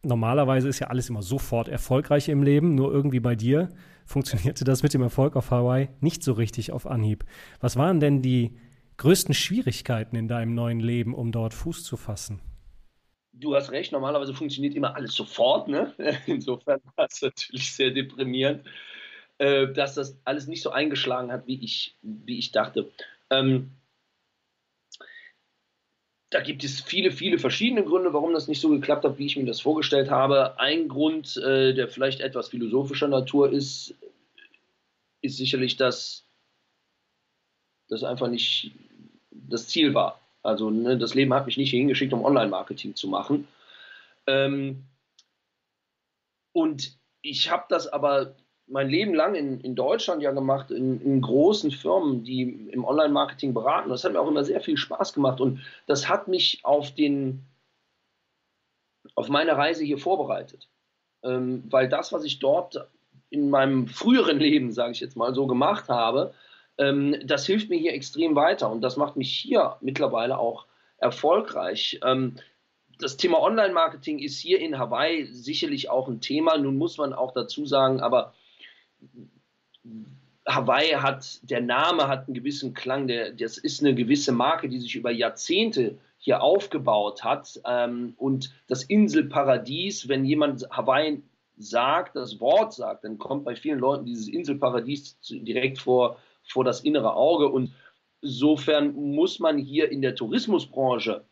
normalerweise 0.04 0.70
ist 0.70 0.80
ja 0.80 0.88
alles 0.88 1.10
immer 1.10 1.24
sofort 1.24 1.68
erfolgreich 1.68 2.30
im 2.30 2.44
Leben, 2.44 2.75
nur 2.75 2.92
irgendwie 2.94 3.20
bei 3.20 3.36
dir 3.36 3.70
funktionierte 4.06 4.63
das 4.63 4.84
mit 4.84 4.94
dem 4.94 5.01
Erfolg 5.01 5.36
auf 5.36 5.50
Hawaii 5.50 5.89
nicht 6.00 6.24
so 6.24 6.34
richtig 6.34 6.72
auf 6.72 6.86
Anhieb. 6.86 7.25
Was 7.60 7.75
waren 7.75 8.00
denn 8.00 8.22
die 8.22 8.56
größten 8.98 9.34
Schwierigkeiten 9.34 10.15
in 10.15 10.27
deinem 10.27 10.54
neuen 10.54 10.80
Leben, 10.80 11.15
um 11.15 11.32
dort 11.32 11.56
Fuß 11.56 11.84
zu 11.84 11.98
fassen? 11.98 12.39
du 13.39 13.56
hast 13.56 13.72
recht, 13.72 13.92
normalerweise 13.92 14.34
funktioniert 14.34 14.75
immer 14.75 14.96
alles 14.96 15.13
sofort. 15.13 15.68
Ne? 15.68 15.94
Insofern 16.25 16.80
war 16.96 17.08
es 17.10 17.22
natürlich 17.22 17.74
sehr 17.74 17.92
deprimierend, 17.92 18.63
äh, 19.38 19.68
dass 19.68 19.96
das 19.96 20.18
alles 20.24 20.48
nicht 20.48 20.62
so 20.62 20.72
eingeschlagen 20.72 21.32
hat, 21.32 21.46
wie 21.48 21.63
ich, 21.63 21.98
wie 22.01 22.39
ich 22.39 22.51
dachte. 22.51 22.89
Ähm, 23.30 23.72
da 26.36 26.42
gibt 26.42 26.65
es 26.65 26.82
viele, 26.82 27.12
viele 27.12 27.39
verschiedene 27.39 27.86
Gründe, 27.86 28.13
warum 28.13 28.34
das 28.34 28.50
nicht 28.50 28.60
so 28.60 28.68
geklappt 28.68 29.06
hat, 29.06 29.18
wie 29.18 29.25
ich 29.25 29.38
mir 29.38 29.46
das 29.46 29.62
vorgestellt 29.62 30.10
habe. 30.12 30.60
Ein 30.60 30.89
Grund, 30.89 31.38
äh, 31.38 31.74
der 31.74 31.88
vielleicht 31.88 32.20
etwas 32.20 32.50
philosophischer 32.50 33.08
Natur 33.08 33.54
ist, 33.54 33.96
ist 35.22 35.38
sicherlich, 35.38 35.77
dass 35.77 36.25
das 37.88 38.04
einfach 38.04 38.27
nicht 38.27 38.74
das 39.32 39.70
Ziel 39.70 39.94
war. 39.94 40.20
Also 40.44 40.70
ne, 40.70 40.98
das 40.98 41.15
Leben 41.15 41.34
hat 41.34 41.46
mich 41.46 41.56
nicht 41.56 41.70
hingeschickt, 41.70 42.12
um 42.12 42.25
Online-Marketing 42.25 42.96
zu 42.96 43.08
machen. 43.08 43.48
Ähm, 44.27 44.84
und 46.51 46.98
ich 47.22 47.50
habe 47.50 47.63
das 47.70 47.88
aber 47.88 48.36
mein 48.67 48.89
Leben 48.89 49.13
lang 49.13 49.36
in, 49.36 49.60
in 49.60 49.75
Deutschland 49.75 50.22
ja 50.22 50.31
gemacht, 50.31 50.72
in, 50.72 51.01
in 51.01 51.22
großen 51.22 51.72
Firmen, 51.72 52.24
die 52.24 52.69
im 52.72 52.84
Online-Marketing 52.84 53.53
beraten. 53.53 53.89
Das 53.89 54.03
hat 54.03 54.13
mir 54.13 54.19
auch 54.19 54.27
immer 54.27 54.43
sehr 54.43 54.62
viel 54.62 54.77
Spaß 54.77 55.13
gemacht 55.13 55.39
und 55.39 55.62
das 55.86 56.10
hat 56.10 56.27
mich 56.27 56.62
auf, 56.63 56.91
den, 56.91 57.43
auf 59.13 59.29
meine 59.29 59.55
Reise 59.55 59.84
hier 59.84 59.98
vorbereitet. 59.98 60.67
Ähm, 61.24 61.63
weil 61.69 61.89
das, 61.89 62.12
was 62.12 62.24
ich 62.24 62.39
dort 62.39 62.88
in 63.29 63.50
meinem 63.50 63.88
früheren 63.88 64.39
Leben, 64.39 64.72
sage 64.72 64.91
ich 64.91 65.00
jetzt 65.00 65.17
mal 65.17 65.34
so, 65.34 65.48
gemacht 65.48 65.89
habe, 65.89 66.34
ähm, 66.77 67.15
das 67.24 67.45
hilft 67.45 67.69
mir 67.69 67.77
hier 67.77 67.93
extrem 67.93 68.36
weiter 68.36 68.72
und 68.72 68.81
das 68.81 68.98
macht 68.98 69.15
mich 69.15 69.31
hier 69.31 69.77
mittlerweile 69.81 70.38
auch 70.38 70.65
erfolgreich. 70.98 72.00
Ähm, 72.03 72.36
das 73.00 73.17
Thema 73.17 73.41
Online-Marketing 73.41 74.19
ist 74.19 74.39
hier 74.39 74.60
in 74.60 74.79
Hawaii 74.79 75.25
sicherlich 75.25 75.89
auch 75.89 76.07
ein 76.07 76.22
Thema. 76.22 76.57
Nun 76.57 76.77
muss 76.77 76.98
man 76.98 77.13
auch 77.13 77.34
dazu 77.34 77.65
sagen, 77.65 78.00
aber 78.00 78.34
Hawaii 80.48 80.92
hat, 80.92 81.40
der 81.44 81.62
Name 81.62 82.08
hat 82.08 82.28
einen 82.28 82.36
gewissen 82.36 82.74
Klang, 82.74 83.08
der, 83.08 83.32
das 83.32 83.58
ist 83.58 83.82
eine 83.82 83.96
gewisse 83.96 84.32
Marke, 84.32 84.70
die 84.70 84.80
sich 84.80 84.96
über 84.96 85.12
Jahrzehnte 85.12 85.98
hier 86.18 86.42
aufgebaut 86.42 87.24
hat. 87.24 87.60
Ähm, 87.66 88.14
und 88.18 88.54
das 88.68 88.84
Inselparadies, 88.84 90.08
wenn 90.08 90.26
jemand 90.26 90.70
Hawaii 90.70 91.24
sagt, 91.58 92.16
das 92.16 92.40
Wort 92.40 92.74
sagt, 92.74 93.04
dann 93.04 93.18
kommt 93.18 93.46
bei 93.46 93.56
vielen 93.56 93.80
Leuten 93.80 94.06
dieses 94.06 94.28
Inselparadies 94.28 95.18
direkt 95.30 95.80
vor, 95.80 96.20
vor 96.44 96.64
das 96.64 96.82
innere 96.82 97.16
Auge. 97.16 97.50
Und 97.50 97.74
insofern 98.22 98.94
muss 98.94 99.40
man 99.40 99.58
hier 99.58 99.90
in 99.92 100.02
der 100.02 100.16
Tourismusbranche 100.16 101.26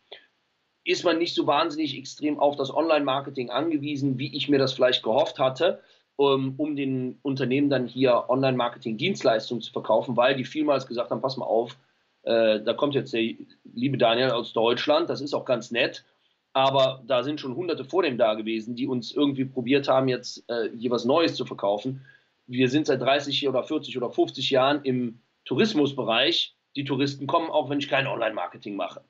ist 0.85 1.05
man 1.05 1.17
nicht 1.17 1.33
so 1.33 1.47
wahnsinnig 1.47 1.97
extrem 1.97 2.39
auf 2.39 2.55
das 2.55 2.73
Online-Marketing 2.73 3.49
angewiesen, 3.49 4.19
wie 4.19 4.35
ich 4.35 4.49
mir 4.49 4.59
das 4.59 4.73
vielleicht 4.73 5.03
gehofft 5.03 5.39
hatte, 5.39 5.81
um, 6.15 6.55
um 6.57 6.75
den 6.75 7.19
Unternehmen 7.21 7.69
dann 7.69 7.87
hier 7.87 8.25
Online-Marketing-Dienstleistungen 8.29 9.61
zu 9.61 9.71
verkaufen, 9.71 10.15
weil 10.15 10.35
die 10.35 10.45
vielmals 10.45 10.87
gesagt 10.87 11.11
haben, 11.11 11.21
pass 11.21 11.37
mal 11.37 11.45
auf, 11.45 11.77
äh, 12.23 12.61
da 12.61 12.73
kommt 12.73 12.95
jetzt 12.95 13.13
der 13.13 13.33
liebe 13.73 13.97
Daniel 13.97 14.31
aus 14.31 14.53
Deutschland, 14.53 15.09
das 15.09 15.21
ist 15.21 15.33
auch 15.33 15.45
ganz 15.45 15.71
nett, 15.71 16.05
aber 16.53 17.01
da 17.05 17.23
sind 17.23 17.39
schon 17.39 17.55
hunderte 17.55 17.83
vor 17.83 18.03
dem 18.03 18.17
da 18.17 18.35
gewesen, 18.35 18.75
die 18.75 18.87
uns 18.87 19.11
irgendwie 19.11 19.45
probiert 19.45 19.87
haben, 19.87 20.07
jetzt 20.07 20.47
äh, 20.49 20.69
hier 20.77 20.91
was 20.91 21.03
Neues 21.05 21.35
zu 21.35 21.45
verkaufen. 21.45 22.05
Wir 22.45 22.69
sind 22.69 22.87
seit 22.87 23.01
30 23.01 23.47
oder 23.49 23.63
40 23.63 23.97
oder 23.97 24.11
50 24.11 24.49
Jahren 24.51 24.83
im 24.83 25.19
Tourismusbereich. 25.45 26.55
Die 26.75 26.83
Touristen 26.83 27.27
kommen 27.27 27.49
auch, 27.49 27.69
wenn 27.69 27.79
ich 27.79 27.89
kein 27.89 28.07
Online-Marketing 28.07 28.75
mache. 28.75 29.03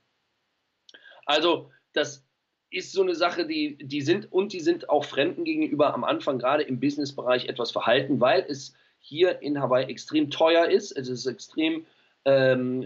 Also, 1.25 1.71
das 1.93 2.25
ist 2.73 2.91
so 2.91 3.01
eine 3.01 3.15
Sache, 3.15 3.45
die, 3.45 3.77
die 3.77 4.01
sind 4.01 4.31
und 4.31 4.53
die 4.53 4.59
sind 4.59 4.89
auch 4.89 5.05
Fremden 5.05 5.43
gegenüber 5.43 5.93
am 5.93 6.03
Anfang 6.03 6.39
gerade 6.39 6.63
im 6.63 6.79
Businessbereich 6.79 7.45
etwas 7.47 7.71
verhalten, 7.71 8.19
weil 8.19 8.45
es 8.47 8.73
hier 8.99 9.41
in 9.41 9.61
Hawaii 9.61 9.85
extrem 9.85 10.29
teuer 10.29 10.65
ist. 10.67 10.91
Es 10.91 11.09
ist 11.09 11.25
extrem 11.25 11.85
ähm, 12.25 12.85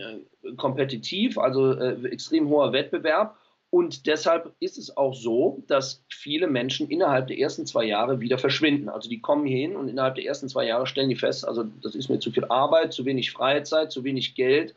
kompetitiv, 0.58 1.38
also 1.38 1.74
äh, 1.74 2.08
extrem 2.10 2.50
hoher 2.50 2.74
Wettbewerb. 2.74 3.38
Und 3.70 4.08
deshalb 4.08 4.54
ist 4.60 4.78
es 4.78 4.96
auch 4.96 5.14
so, 5.14 5.64
dass 5.68 6.04
viele 6.10 6.48
Menschen 6.48 6.90
innerhalb 6.90 7.28
der 7.28 7.38
ersten 7.38 7.66
zwei 7.66 7.84
Jahre 7.84 8.22
wieder 8.22 8.38
verschwinden. 8.38 8.90
Also 8.90 9.10
die 9.10 9.20
kommen 9.20 9.46
hin 9.46 9.76
und 9.76 9.90
innerhalb 9.90 10.16
der 10.16 10.26
ersten 10.26 10.48
zwei 10.48 10.66
Jahre 10.66 10.88
stellen 10.88 11.10
die 11.10 11.16
fest, 11.16 11.46
also 11.46 11.66
das 11.82 11.94
ist 11.94 12.10
mir 12.10 12.20
zu 12.20 12.32
viel 12.32 12.46
Arbeit, 12.46 12.94
zu 12.94 13.06
wenig 13.06 13.32
Freizeit, 13.32 13.92
zu 13.92 14.04
wenig 14.04 14.36
Geld. 14.36 14.76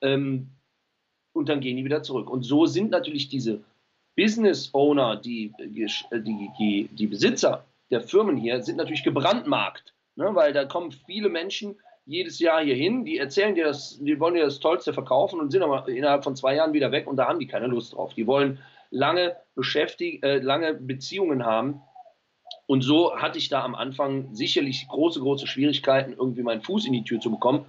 Ähm, 0.00 0.48
und 1.32 1.48
dann 1.48 1.60
gehen 1.60 1.76
die 1.76 1.84
wieder 1.84 2.02
zurück. 2.02 2.28
Und 2.28 2.42
so 2.42 2.66
sind 2.66 2.90
natürlich 2.90 3.28
diese 3.28 3.60
Business 4.16 4.70
Owner, 4.72 5.16
die, 5.16 5.52
die, 5.60 6.50
die, 6.58 6.88
die 6.92 7.06
Besitzer 7.06 7.64
der 7.90 8.00
Firmen 8.00 8.36
hier, 8.36 8.62
sind 8.62 8.76
natürlich 8.76 9.04
gebrandmarkt. 9.04 9.94
Ne? 10.16 10.34
Weil 10.34 10.52
da 10.52 10.64
kommen 10.64 10.92
viele 10.92 11.28
Menschen, 11.28 11.76
jedes 12.06 12.38
Jahr 12.40 12.62
hier 12.62 12.74
hin, 12.74 13.04
die 13.04 13.18
erzählen 13.18 13.54
dir 13.54 13.66
das, 13.66 13.98
die 14.00 14.18
wollen 14.18 14.34
dir 14.34 14.44
das 14.44 14.58
Tollste 14.58 14.92
verkaufen 14.92 15.38
und 15.38 15.50
sind 15.50 15.62
aber 15.62 15.88
innerhalb 15.88 16.24
von 16.24 16.34
zwei 16.34 16.56
Jahren 16.56 16.72
wieder 16.72 16.90
weg 16.90 17.06
und 17.06 17.16
da 17.16 17.28
haben 17.28 17.38
die 17.38 17.46
keine 17.46 17.66
Lust 17.66 17.94
drauf. 17.94 18.14
Die 18.14 18.26
wollen 18.26 18.58
lange 18.90 19.36
beschäftigt, 19.54 20.24
äh, 20.24 20.38
lange 20.38 20.74
Beziehungen 20.74 21.44
haben. 21.44 21.82
Und 22.66 22.82
so 22.82 23.16
hatte 23.16 23.38
ich 23.38 23.48
da 23.48 23.64
am 23.64 23.74
Anfang 23.74 24.34
sicherlich 24.34 24.86
große, 24.88 25.20
große 25.20 25.46
Schwierigkeiten, 25.46 26.12
irgendwie 26.12 26.42
meinen 26.42 26.62
Fuß 26.62 26.86
in 26.86 26.92
die 26.92 27.04
Tür 27.04 27.20
zu 27.20 27.30
bekommen. 27.30 27.66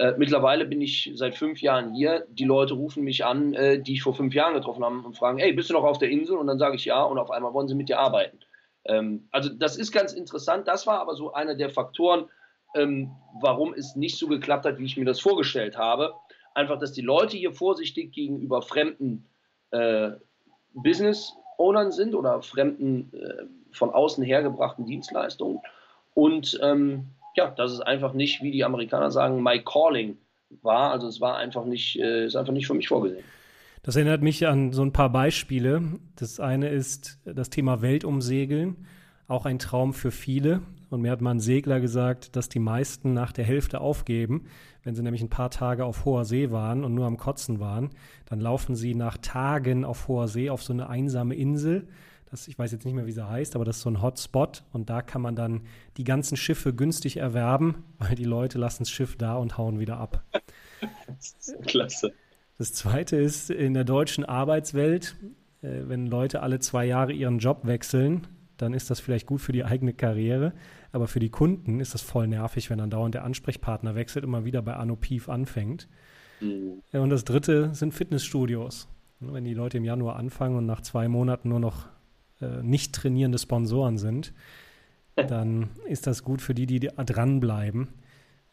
Äh, 0.00 0.14
mittlerweile 0.16 0.64
bin 0.64 0.80
ich 0.80 1.12
seit 1.14 1.34
fünf 1.34 1.60
Jahren 1.60 1.92
hier. 1.92 2.24
Die 2.30 2.46
Leute 2.46 2.72
rufen 2.72 3.04
mich 3.04 3.26
an, 3.26 3.52
äh, 3.52 3.82
die 3.82 3.92
ich 3.92 4.02
vor 4.02 4.14
fünf 4.14 4.32
Jahren 4.32 4.54
getroffen 4.54 4.82
habe 4.82 4.96
und 4.96 5.14
fragen, 5.14 5.36
hey, 5.36 5.52
bist 5.52 5.68
du 5.68 5.74
noch 5.74 5.84
auf 5.84 5.98
der 5.98 6.08
Insel? 6.08 6.38
Und 6.38 6.46
dann 6.46 6.58
sage 6.58 6.76
ich 6.76 6.86
ja 6.86 7.02
und 7.02 7.18
auf 7.18 7.30
einmal 7.30 7.52
wollen 7.52 7.68
sie 7.68 7.74
mit 7.74 7.90
dir 7.90 7.98
arbeiten. 7.98 8.38
Ähm, 8.86 9.28
also 9.30 9.50
das 9.50 9.76
ist 9.76 9.92
ganz 9.92 10.14
interessant. 10.14 10.66
Das 10.66 10.86
war 10.86 11.02
aber 11.02 11.16
so 11.16 11.34
einer 11.34 11.54
der 11.54 11.68
Faktoren, 11.68 12.30
ähm, 12.74 13.10
warum 13.42 13.74
es 13.74 13.94
nicht 13.94 14.16
so 14.16 14.26
geklappt 14.26 14.64
hat, 14.64 14.78
wie 14.78 14.86
ich 14.86 14.96
mir 14.96 15.04
das 15.04 15.20
vorgestellt 15.20 15.76
habe. 15.76 16.14
Einfach, 16.54 16.78
dass 16.78 16.92
die 16.92 17.02
Leute 17.02 17.36
hier 17.36 17.52
vorsichtig 17.52 18.12
gegenüber 18.12 18.62
fremden 18.62 19.28
äh, 19.70 20.12
Business-Ownern 20.72 21.92
sind 21.92 22.14
oder 22.14 22.40
fremden 22.40 23.12
äh, 23.12 23.44
von 23.70 23.90
außen 23.90 24.24
hergebrachten 24.24 24.86
Dienstleistungen. 24.86 25.60
Und 26.14 26.58
ähm, 26.62 27.10
ja, 27.36 27.50
dass 27.50 27.72
es 27.72 27.80
einfach 27.80 28.12
nicht, 28.12 28.42
wie 28.42 28.50
die 28.50 28.64
Amerikaner 28.64 29.10
sagen, 29.10 29.42
my 29.42 29.62
calling 29.62 30.18
war. 30.62 30.90
Also 30.90 31.06
es 31.06 31.20
war 31.20 31.36
einfach 31.36 31.64
nicht, 31.64 31.98
äh, 31.98 32.26
ist 32.26 32.36
einfach 32.36 32.52
nicht 32.52 32.66
für 32.66 32.74
mich 32.74 32.88
vorgesehen. 32.88 33.24
Das 33.82 33.96
erinnert 33.96 34.22
mich 34.22 34.46
an 34.46 34.72
so 34.72 34.82
ein 34.82 34.92
paar 34.92 35.10
Beispiele. 35.10 35.82
Das 36.16 36.38
eine 36.38 36.68
ist 36.68 37.18
das 37.24 37.48
Thema 37.48 37.80
Weltumsegeln, 37.80 38.86
auch 39.26 39.46
ein 39.46 39.58
Traum 39.58 39.94
für 39.94 40.10
viele. 40.10 40.60
Und 40.90 41.02
mir 41.02 41.12
hat 41.12 41.20
mal 41.20 41.30
ein 41.30 41.40
Segler 41.40 41.80
gesagt, 41.80 42.36
dass 42.36 42.48
die 42.48 42.58
meisten 42.58 43.14
nach 43.14 43.32
der 43.32 43.44
Hälfte 43.44 43.80
aufgeben. 43.80 44.46
Wenn 44.82 44.94
sie 44.94 45.02
nämlich 45.02 45.22
ein 45.22 45.30
paar 45.30 45.50
Tage 45.50 45.84
auf 45.84 46.04
hoher 46.04 46.24
See 46.24 46.50
waren 46.50 46.84
und 46.84 46.94
nur 46.94 47.06
am 47.06 47.16
Kotzen 47.16 47.60
waren, 47.60 47.90
dann 48.26 48.40
laufen 48.40 48.74
sie 48.74 48.94
nach 48.94 49.16
Tagen 49.18 49.84
auf 49.84 50.08
hoher 50.08 50.28
See 50.28 50.50
auf 50.50 50.62
so 50.62 50.72
eine 50.72 50.88
einsame 50.88 51.36
Insel. 51.36 51.86
Das, 52.30 52.46
ich 52.46 52.56
weiß 52.56 52.70
jetzt 52.70 52.84
nicht 52.84 52.94
mehr, 52.94 53.06
wie 53.06 53.12
sie 53.12 53.28
heißt, 53.28 53.56
aber 53.56 53.64
das 53.64 53.78
ist 53.78 53.82
so 53.82 53.90
ein 53.90 54.02
Hotspot 54.02 54.62
und 54.72 54.88
da 54.88 55.02
kann 55.02 55.20
man 55.20 55.34
dann 55.34 55.62
die 55.96 56.04
ganzen 56.04 56.36
Schiffe 56.36 56.72
günstig 56.72 57.16
erwerben, 57.16 57.84
weil 57.98 58.14
die 58.14 58.24
Leute 58.24 58.58
lassen 58.58 58.84
das 58.84 58.90
Schiff 58.90 59.16
da 59.16 59.36
und 59.36 59.58
hauen 59.58 59.80
wieder 59.80 59.98
ab. 59.98 60.22
Klasse. 61.66 62.12
Das 62.56 62.72
zweite 62.72 63.16
ist 63.16 63.50
in 63.50 63.74
der 63.74 63.84
deutschen 63.84 64.24
Arbeitswelt, 64.24 65.16
äh, 65.62 65.82
wenn 65.86 66.06
Leute 66.06 66.42
alle 66.42 66.60
zwei 66.60 66.84
Jahre 66.84 67.12
ihren 67.12 67.38
Job 67.38 67.60
wechseln, 67.64 68.26
dann 68.58 68.74
ist 68.74 68.90
das 68.90 69.00
vielleicht 69.00 69.26
gut 69.26 69.40
für 69.40 69.52
die 69.52 69.64
eigene 69.64 69.94
Karriere, 69.94 70.52
aber 70.92 71.08
für 71.08 71.20
die 71.20 71.30
Kunden 71.30 71.80
ist 71.80 71.94
das 71.94 72.02
voll 72.02 72.28
nervig, 72.28 72.70
wenn 72.70 72.78
dann 72.78 72.90
dauernd 72.90 73.14
der 73.14 73.24
Ansprechpartner 73.24 73.94
wechselt 73.94 74.24
und 74.24 74.30
mal 74.30 74.44
wieder 74.44 74.62
bei 74.62 74.74
Anopiv 74.74 75.28
anfängt. 75.28 75.88
Mhm. 76.40 76.82
Und 76.92 77.10
das 77.10 77.24
dritte 77.24 77.74
sind 77.74 77.92
Fitnessstudios. 77.92 78.88
Wenn 79.20 79.44
die 79.44 79.54
Leute 79.54 79.78
im 79.78 79.84
Januar 79.84 80.16
anfangen 80.16 80.56
und 80.56 80.66
nach 80.66 80.80
zwei 80.80 81.08
Monaten 81.08 81.48
nur 81.48 81.60
noch 81.60 81.88
äh, 82.40 82.62
nicht 82.62 82.94
trainierende 82.94 83.38
Sponsoren 83.38 83.98
sind, 83.98 84.32
dann 85.16 85.70
ist 85.86 86.06
das 86.06 86.24
gut 86.24 86.42
für 86.42 86.54
die, 86.54 86.66
die 86.66 86.78
dranbleiben, 86.78 87.88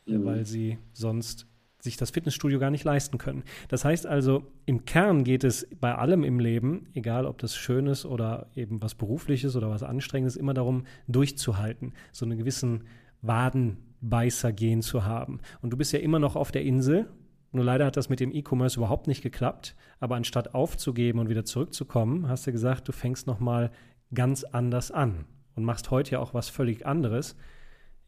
mhm. 0.06 0.25
weil 0.25 0.46
sie 0.46 0.77
sonst 0.94 1.48
sich 1.79 1.98
das 1.98 2.12
Fitnessstudio 2.12 2.60
gar 2.60 2.72
nicht 2.72 2.84
leisten 2.84 3.17
können. 3.17 3.44
Das 3.70 3.86
heißt 3.86 4.08
also, 4.08 4.44
im 4.65 4.86
Kern 4.86 5.24
geht 5.24 5.44
es 5.44 5.67
bei 5.79 5.96
allem 5.96 6.24
im 6.24 6.39
Leben, 6.39 6.88
egal 6.94 7.25
ob 7.25 7.38
das 7.38 7.56
schön 7.56 7.88
ist 7.88 8.06
oder 8.06 8.48
eben 8.56 8.82
was 8.82 8.96
berufliches 8.96 9.56
oder 9.56 9.70
was 9.70 9.84
anstrengendes, 9.84 10.36
immer 10.36 10.53
darum, 10.53 10.86
durchzuhalten, 11.08 11.94
so 12.12 12.25
einen 12.25 12.38
gewissen 12.38 12.84
Wadenbeißer-Gen 13.22 14.82
zu 14.82 15.06
haben. 15.06 15.39
Und 15.62 15.72
du 15.72 15.77
bist 15.77 15.94
ja 15.94 16.00
immer 16.00 16.20
noch 16.20 16.36
auf 16.36 16.51
der 16.51 16.63
Insel. 16.63 17.08
Nur 17.51 17.63
leider 17.63 17.86
hat 17.86 17.98
das 17.98 18.10
mit 18.10 18.20
dem 18.20 18.34
E-Commerce 18.34 18.77
überhaupt 18.77 19.08
nicht 19.08 19.22
geklappt. 19.22 19.75
Aber 20.00 20.16
anstatt 20.16 20.54
aufzugeben 20.54 21.20
und 21.20 21.30
wieder 21.30 21.46
zurückzukommen, 21.46 22.27
hast 22.27 22.48
du 22.48 22.51
gesagt, 22.51 22.88
du 22.88 22.92
fängst 22.92 23.27
nochmal 23.27 23.72
ganz 24.13 24.44
anders 24.44 24.92
an 24.92 25.25
und 25.56 25.63
machst 25.63 25.92
heute 25.92 26.12
ja 26.12 26.20
auch 26.20 26.34
was 26.34 26.50
völlig 26.50 26.86
anderes. 26.86 27.36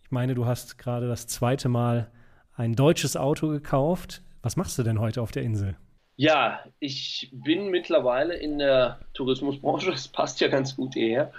Ich 0.04 0.12
meine, 0.12 0.36
du 0.36 0.46
hast 0.46 0.78
gerade 0.78 1.08
das 1.08 1.28
zweite 1.28 1.70
Mal 1.70 2.12
ein 2.56 2.76
deutsches 2.76 3.16
Auto 3.16 3.48
gekauft. 3.48 4.22
Was 4.42 4.56
machst 4.56 4.78
du 4.78 4.84
denn 4.84 5.00
heute 5.00 5.22
auf 5.22 5.32
der 5.32 5.44
Insel? 5.44 5.76
Ja, 6.16 6.60
ich 6.80 7.30
bin 7.32 7.70
mittlerweile 7.70 8.34
in 8.34 8.60
der 8.60 9.00
Tourismusbranche, 9.14 9.92
das 9.92 10.10
passt 10.10 10.42
ja 10.42 10.50
ganz 10.50 10.76
gut 10.76 10.94
hierher. 10.94 11.32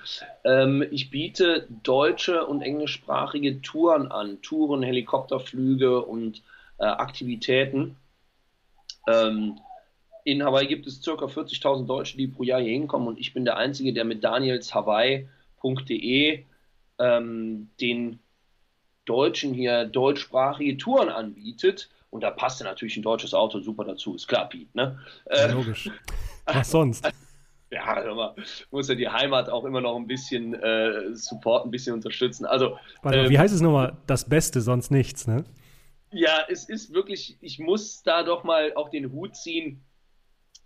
Ähm, 0.43 0.83
ich 0.91 1.11
biete 1.11 1.67
deutsche 1.83 2.47
und 2.47 2.63
englischsprachige 2.63 3.61
Touren 3.61 4.11
an, 4.11 4.41
Touren, 4.41 4.83
Helikopterflüge 4.83 6.01
und 6.03 6.43
äh, 6.81 6.87
Aktivitäten. 6.87 7.97
Ähm, 9.09 9.59
in 10.25 10.43
Hawaii 10.43 10.67
gibt 10.67 10.87
es 10.87 11.01
ca. 11.03 11.13
40.000 11.13 11.87
Deutsche, 11.87 12.17
die 12.17 12.27
pro 12.27 12.43
Jahr 12.43 12.61
hier 12.61 12.73
hinkommen 12.73 13.07
und 13.09 13.19
ich 13.19 13.33
bin 13.33 13.45
der 13.45 13.57
Einzige, 13.57 13.93
der 13.93 14.05
mit 14.05 14.25
danielshawaii.de 14.25 16.45
ähm, 16.99 17.71
den 17.81 18.19
Deutschen 19.05 19.55
hier 19.55 19.85
deutschsprachige 19.87 20.77
Touren 20.77 21.09
anbietet. 21.09 21.89
Und 22.11 22.23
da 22.23 22.31
passt 22.31 22.61
ja 22.61 22.67
natürlich 22.67 22.97
ein 22.97 23.03
deutsches 23.03 23.35
Auto 23.35 23.61
super 23.61 23.85
dazu, 23.85 24.15
ist 24.15 24.27
klar, 24.27 24.49
Piet. 24.49 24.75
Ne? 24.75 24.99
Ja, 25.29 25.37
äh, 25.37 25.53
logisch. 25.53 25.91
Was 26.47 26.71
sonst? 26.71 27.09
ja, 27.71 28.05
aber 28.05 28.35
muss 28.71 28.89
ja 28.89 28.97
die 28.97 29.09
Heimat 29.09 29.49
auch 29.49 29.65
immer 29.65 29.81
noch 29.81 29.97
ein 29.97 30.07
bisschen 30.07 30.55
äh, 30.55 31.15
supporten, 31.15 31.69
ein 31.69 31.71
bisschen 31.71 31.95
unterstützen. 31.95 32.47
Also, 32.47 32.77
Warte, 33.03 33.19
ähm, 33.19 33.31
wie 33.31 33.39
heißt 33.39 33.55
es 33.55 33.61
nochmal? 33.61 33.97
Das 34.07 34.29
Beste, 34.29 34.61
sonst 34.61 34.91
nichts, 34.91 35.29
ne? 35.29 35.45
Ja, 36.13 36.45
es 36.49 36.69
ist 36.69 36.93
wirklich, 36.93 37.37
ich 37.41 37.59
muss 37.59 38.03
da 38.03 38.23
doch 38.23 38.43
mal 38.45 38.75
auch 38.75 38.89
den 38.89 39.13
Hut 39.13 39.37
ziehen. 39.37 39.81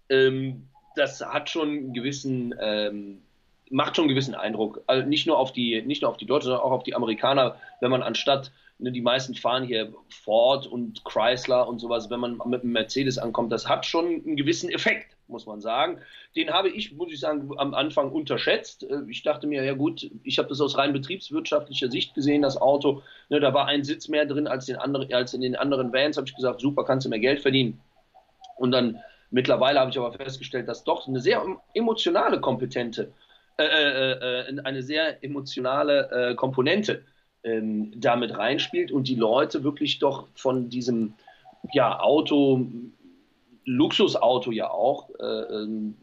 Ähm, 0.08 0.68
das 0.96 1.20
hat 1.20 1.50
schon 1.50 1.68
einen 1.68 1.92
gewissen 1.92 2.54
ähm, 2.60 3.22
macht 3.70 3.96
schon 3.96 4.04
einen 4.04 4.10
gewissen 4.10 4.34
Eindruck. 4.34 4.82
Also 4.86 5.06
nicht 5.06 5.26
nur 5.26 5.38
auf 5.38 5.52
die, 5.52 5.82
nicht 5.82 6.02
nur 6.02 6.10
auf 6.10 6.16
die 6.16 6.26
Deutschen, 6.26 6.46
sondern 6.46 6.62
auch 6.62 6.72
auf 6.72 6.82
die 6.82 6.94
Amerikaner, 6.94 7.56
wenn 7.80 7.90
man 7.90 8.02
anstatt 8.02 8.52
ne, 8.78 8.92
die 8.92 9.00
meisten 9.00 9.34
fahren 9.34 9.64
hier 9.64 9.92
Ford 10.08 10.66
und 10.66 11.04
Chrysler 11.04 11.66
und 11.68 11.78
sowas. 11.78 12.10
Wenn 12.10 12.20
man 12.20 12.40
mit 12.46 12.62
einem 12.62 12.72
Mercedes 12.72 13.18
ankommt, 13.18 13.52
das 13.52 13.68
hat 13.68 13.86
schon 13.86 14.06
einen 14.06 14.36
gewissen 14.36 14.70
Effekt, 14.70 15.13
muss 15.28 15.46
man 15.46 15.60
sagen. 15.60 16.00
Den 16.36 16.50
habe 16.50 16.68
ich, 16.68 16.92
muss 16.92 17.12
ich 17.12 17.20
sagen, 17.20 17.50
am 17.56 17.74
Anfang 17.74 18.12
unterschätzt. 18.12 18.84
Äh, 18.84 19.02
ich 19.08 19.22
dachte 19.22 19.46
mir, 19.46 19.64
ja 19.64 19.74
gut, 19.74 20.10
ich 20.22 20.38
habe 20.38 20.48
das 20.48 20.60
aus 20.60 20.76
rein 20.76 20.92
betriebswirtschaftlicher 20.92 21.90
Sicht 21.90 22.14
gesehen, 22.14 22.42
das 22.42 22.56
Auto. 22.60 23.02
Ne, 23.28 23.40
da 23.40 23.54
war 23.54 23.66
ein 23.66 23.84
Sitz 23.84 24.08
mehr 24.08 24.26
drin 24.26 24.46
als, 24.46 24.66
den 24.66 24.76
anderen, 24.76 25.12
als 25.12 25.34
in 25.34 25.40
den 25.40 25.56
anderen 25.56 25.92
Vans. 25.92 26.16
Habe 26.16 26.28
ich 26.28 26.34
gesagt, 26.34 26.60
super, 26.60 26.84
kannst 26.84 27.06
du 27.06 27.10
mehr 27.10 27.20
Geld 27.20 27.40
verdienen. 27.40 27.80
Und 28.56 28.70
dann 28.70 29.00
mittlerweile 29.30 29.80
habe 29.80 29.90
ich 29.90 29.98
aber 29.98 30.12
festgestellt, 30.12 30.68
dass 30.68 30.84
doch 30.84 31.08
eine 31.08 31.20
sehr 31.20 31.42
emotionale 31.74 32.40
kompetente 32.40 33.12
äh, 33.56 33.64
äh, 33.66 34.48
äh, 34.48 34.60
eine 34.64 34.82
sehr 34.82 35.22
emotionale 35.22 36.10
äh, 36.10 36.34
Komponente 36.34 37.04
ähm, 37.44 37.92
damit 37.94 38.36
reinspielt 38.36 38.90
und 38.90 39.06
die 39.06 39.14
Leute 39.14 39.62
wirklich 39.62 40.00
doch 40.00 40.26
von 40.34 40.70
diesem 40.70 41.14
ja, 41.72 42.00
Auto, 42.00 42.66
Luxusauto 43.64 44.50
ja 44.50 44.70
auch, 44.70 45.10
äh, 45.18 45.24
ähm, 45.24 45.96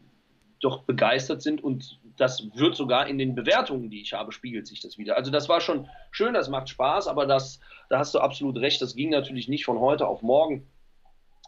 doch 0.60 0.82
begeistert 0.82 1.42
sind 1.42 1.62
und 1.62 1.98
das 2.16 2.46
wird 2.54 2.76
sogar 2.76 3.08
in 3.08 3.18
den 3.18 3.34
Bewertungen, 3.34 3.90
die 3.90 4.00
ich 4.00 4.12
habe, 4.12 4.32
spiegelt 4.32 4.66
sich 4.66 4.80
das 4.80 4.96
wieder. 4.98 5.16
Also 5.16 5.30
das 5.30 5.48
war 5.48 5.60
schon 5.60 5.88
schön, 6.10 6.34
das 6.34 6.48
macht 6.48 6.68
Spaß, 6.68 7.08
aber 7.08 7.26
das, 7.26 7.60
da 7.88 7.98
hast 7.98 8.14
du 8.14 8.20
absolut 8.20 8.58
recht, 8.58 8.80
das 8.80 8.94
ging 8.94 9.10
natürlich 9.10 9.48
nicht 9.48 9.64
von 9.64 9.80
heute 9.80 10.06
auf 10.06 10.22
morgen. 10.22 10.66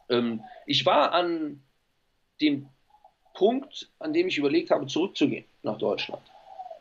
Ähm, 0.09 0.43
ich 0.67 0.85
war 0.85 1.13
an 1.13 1.63
dem 2.41 2.69
Punkt, 3.35 3.91
an 3.99 4.13
dem 4.13 4.29
ich 4.29 4.39
überlegt 4.39 4.71
habe, 4.71 4.87
zurückzugehen 4.87 5.45
nach 5.63 5.79
Deutschland. 5.79 6.23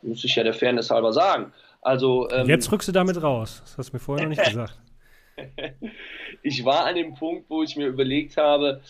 Muss 0.02 0.24
ich 0.24 0.34
ja 0.34 0.42
der 0.42 0.54
Fairness 0.54 0.90
halber 0.90 1.12
sagen. 1.12 1.52
Also, 1.80 2.28
ähm, 2.30 2.48
Jetzt 2.48 2.70
rückst 2.72 2.88
du 2.88 2.92
damit 2.92 3.22
raus. 3.22 3.60
Das 3.62 3.78
hast 3.78 3.90
du 3.90 3.96
mir 3.96 4.00
vorher 4.00 4.26
noch 4.26 4.36
nicht 4.36 4.44
gesagt. 4.50 4.78
ich 6.42 6.64
war 6.64 6.86
an 6.86 6.94
dem 6.94 7.14
Punkt, 7.14 7.48
wo 7.50 7.62
ich 7.62 7.76
mir 7.76 7.86
überlegt 7.86 8.36
habe, 8.36 8.80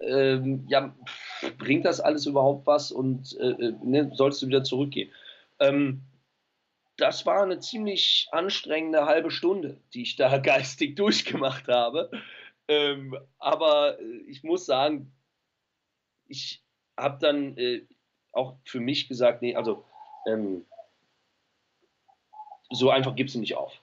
ähm, 0.00 0.66
ja, 0.68 0.94
bringt 1.58 1.84
das 1.84 2.00
alles 2.00 2.26
überhaupt 2.26 2.66
was 2.66 2.90
und 2.90 3.36
äh, 3.38 3.50
äh, 3.50 3.74
ne, 3.82 4.10
sollst 4.14 4.42
du 4.42 4.46
wieder 4.46 4.64
zurückgehen? 4.64 5.10
Ähm, 5.58 6.02
das 6.96 7.24
war 7.26 7.42
eine 7.42 7.60
ziemlich 7.60 8.28
anstrengende 8.32 9.06
halbe 9.06 9.30
Stunde, 9.30 9.80
die 9.94 10.02
ich 10.02 10.16
da 10.16 10.38
geistig 10.38 10.96
durchgemacht 10.96 11.68
habe. 11.68 12.10
Ähm, 12.68 13.16
aber 13.38 13.98
äh, 14.00 14.04
ich 14.26 14.42
muss 14.42 14.66
sagen, 14.66 15.12
ich 16.26 16.62
habe 16.96 17.18
dann 17.18 17.56
äh, 17.56 17.86
auch 18.32 18.56
für 18.64 18.80
mich 18.80 19.08
gesagt, 19.08 19.42
nee, 19.42 19.56
also 19.56 19.84
ähm, 20.26 20.66
so 22.70 22.90
einfach 22.90 23.16
gibst 23.16 23.34
du 23.34 23.40
nicht 23.40 23.56
auf. 23.56 23.82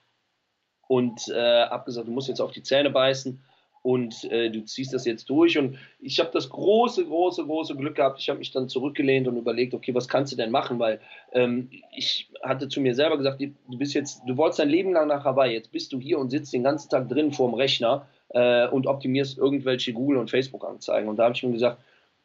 Und 0.88 1.28
äh, 1.28 1.66
habe 1.68 1.84
gesagt, 1.84 2.08
du 2.08 2.12
musst 2.12 2.30
jetzt 2.30 2.40
auf 2.40 2.54
die 2.54 2.64
Zähne 2.64 2.90
beißen 2.90 3.44
und 3.88 4.26
äh, 4.26 4.50
du 4.50 4.66
ziehst 4.66 4.94
das 4.94 5.06
jetzt 5.06 5.30
durch. 5.30 5.58
Und 5.58 5.78
ich 6.02 6.20
habe 6.20 6.30
das 6.34 6.50
große, 6.50 7.06
große, 7.06 7.46
große 7.46 7.74
Glück 7.74 7.96
gehabt. 7.96 8.20
Ich 8.20 8.28
habe 8.28 8.40
mich 8.40 8.52
dann 8.52 8.68
zurückgelehnt 8.68 9.30
und 9.30 9.38
überlegt, 9.38 9.74
okay, 9.74 9.96
was 9.96 10.10
kannst 10.10 10.34
du 10.34 10.36
denn 10.36 10.52
machen? 10.52 10.78
Weil 10.78 11.00
ähm, 11.32 11.70
ich 11.96 12.30
hatte 12.44 12.68
zu 12.68 12.82
mir 12.82 12.96
selber 12.96 13.16
gesagt, 13.16 13.40
du 13.40 13.78
bist 13.78 13.94
jetzt, 13.94 14.24
du 14.28 14.36
wolltest 14.36 14.60
dein 14.60 14.68
Leben 14.68 14.92
lang 14.92 15.08
nach 15.08 15.24
Hawaii, 15.24 15.54
jetzt 15.54 15.72
bist 15.72 15.94
du 15.94 16.02
hier 16.02 16.20
und 16.20 16.32
sitzt 16.32 16.52
den 16.52 16.64
ganzen 16.64 16.90
Tag 16.90 17.08
drin 17.08 17.32
vorm 17.32 17.54
Rechner 17.54 18.10
äh, 18.28 18.68
und 18.68 18.88
optimierst 18.88 19.38
irgendwelche 19.38 19.94
Google- 19.94 20.18
und 20.18 20.32
Facebook-Anzeigen. 20.32 21.08
Und 21.08 21.16
da 21.16 21.24
habe 21.24 21.36
ich 21.36 21.44
mir 21.44 21.54
gesagt, 21.54 21.82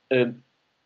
äh, 0.09 0.33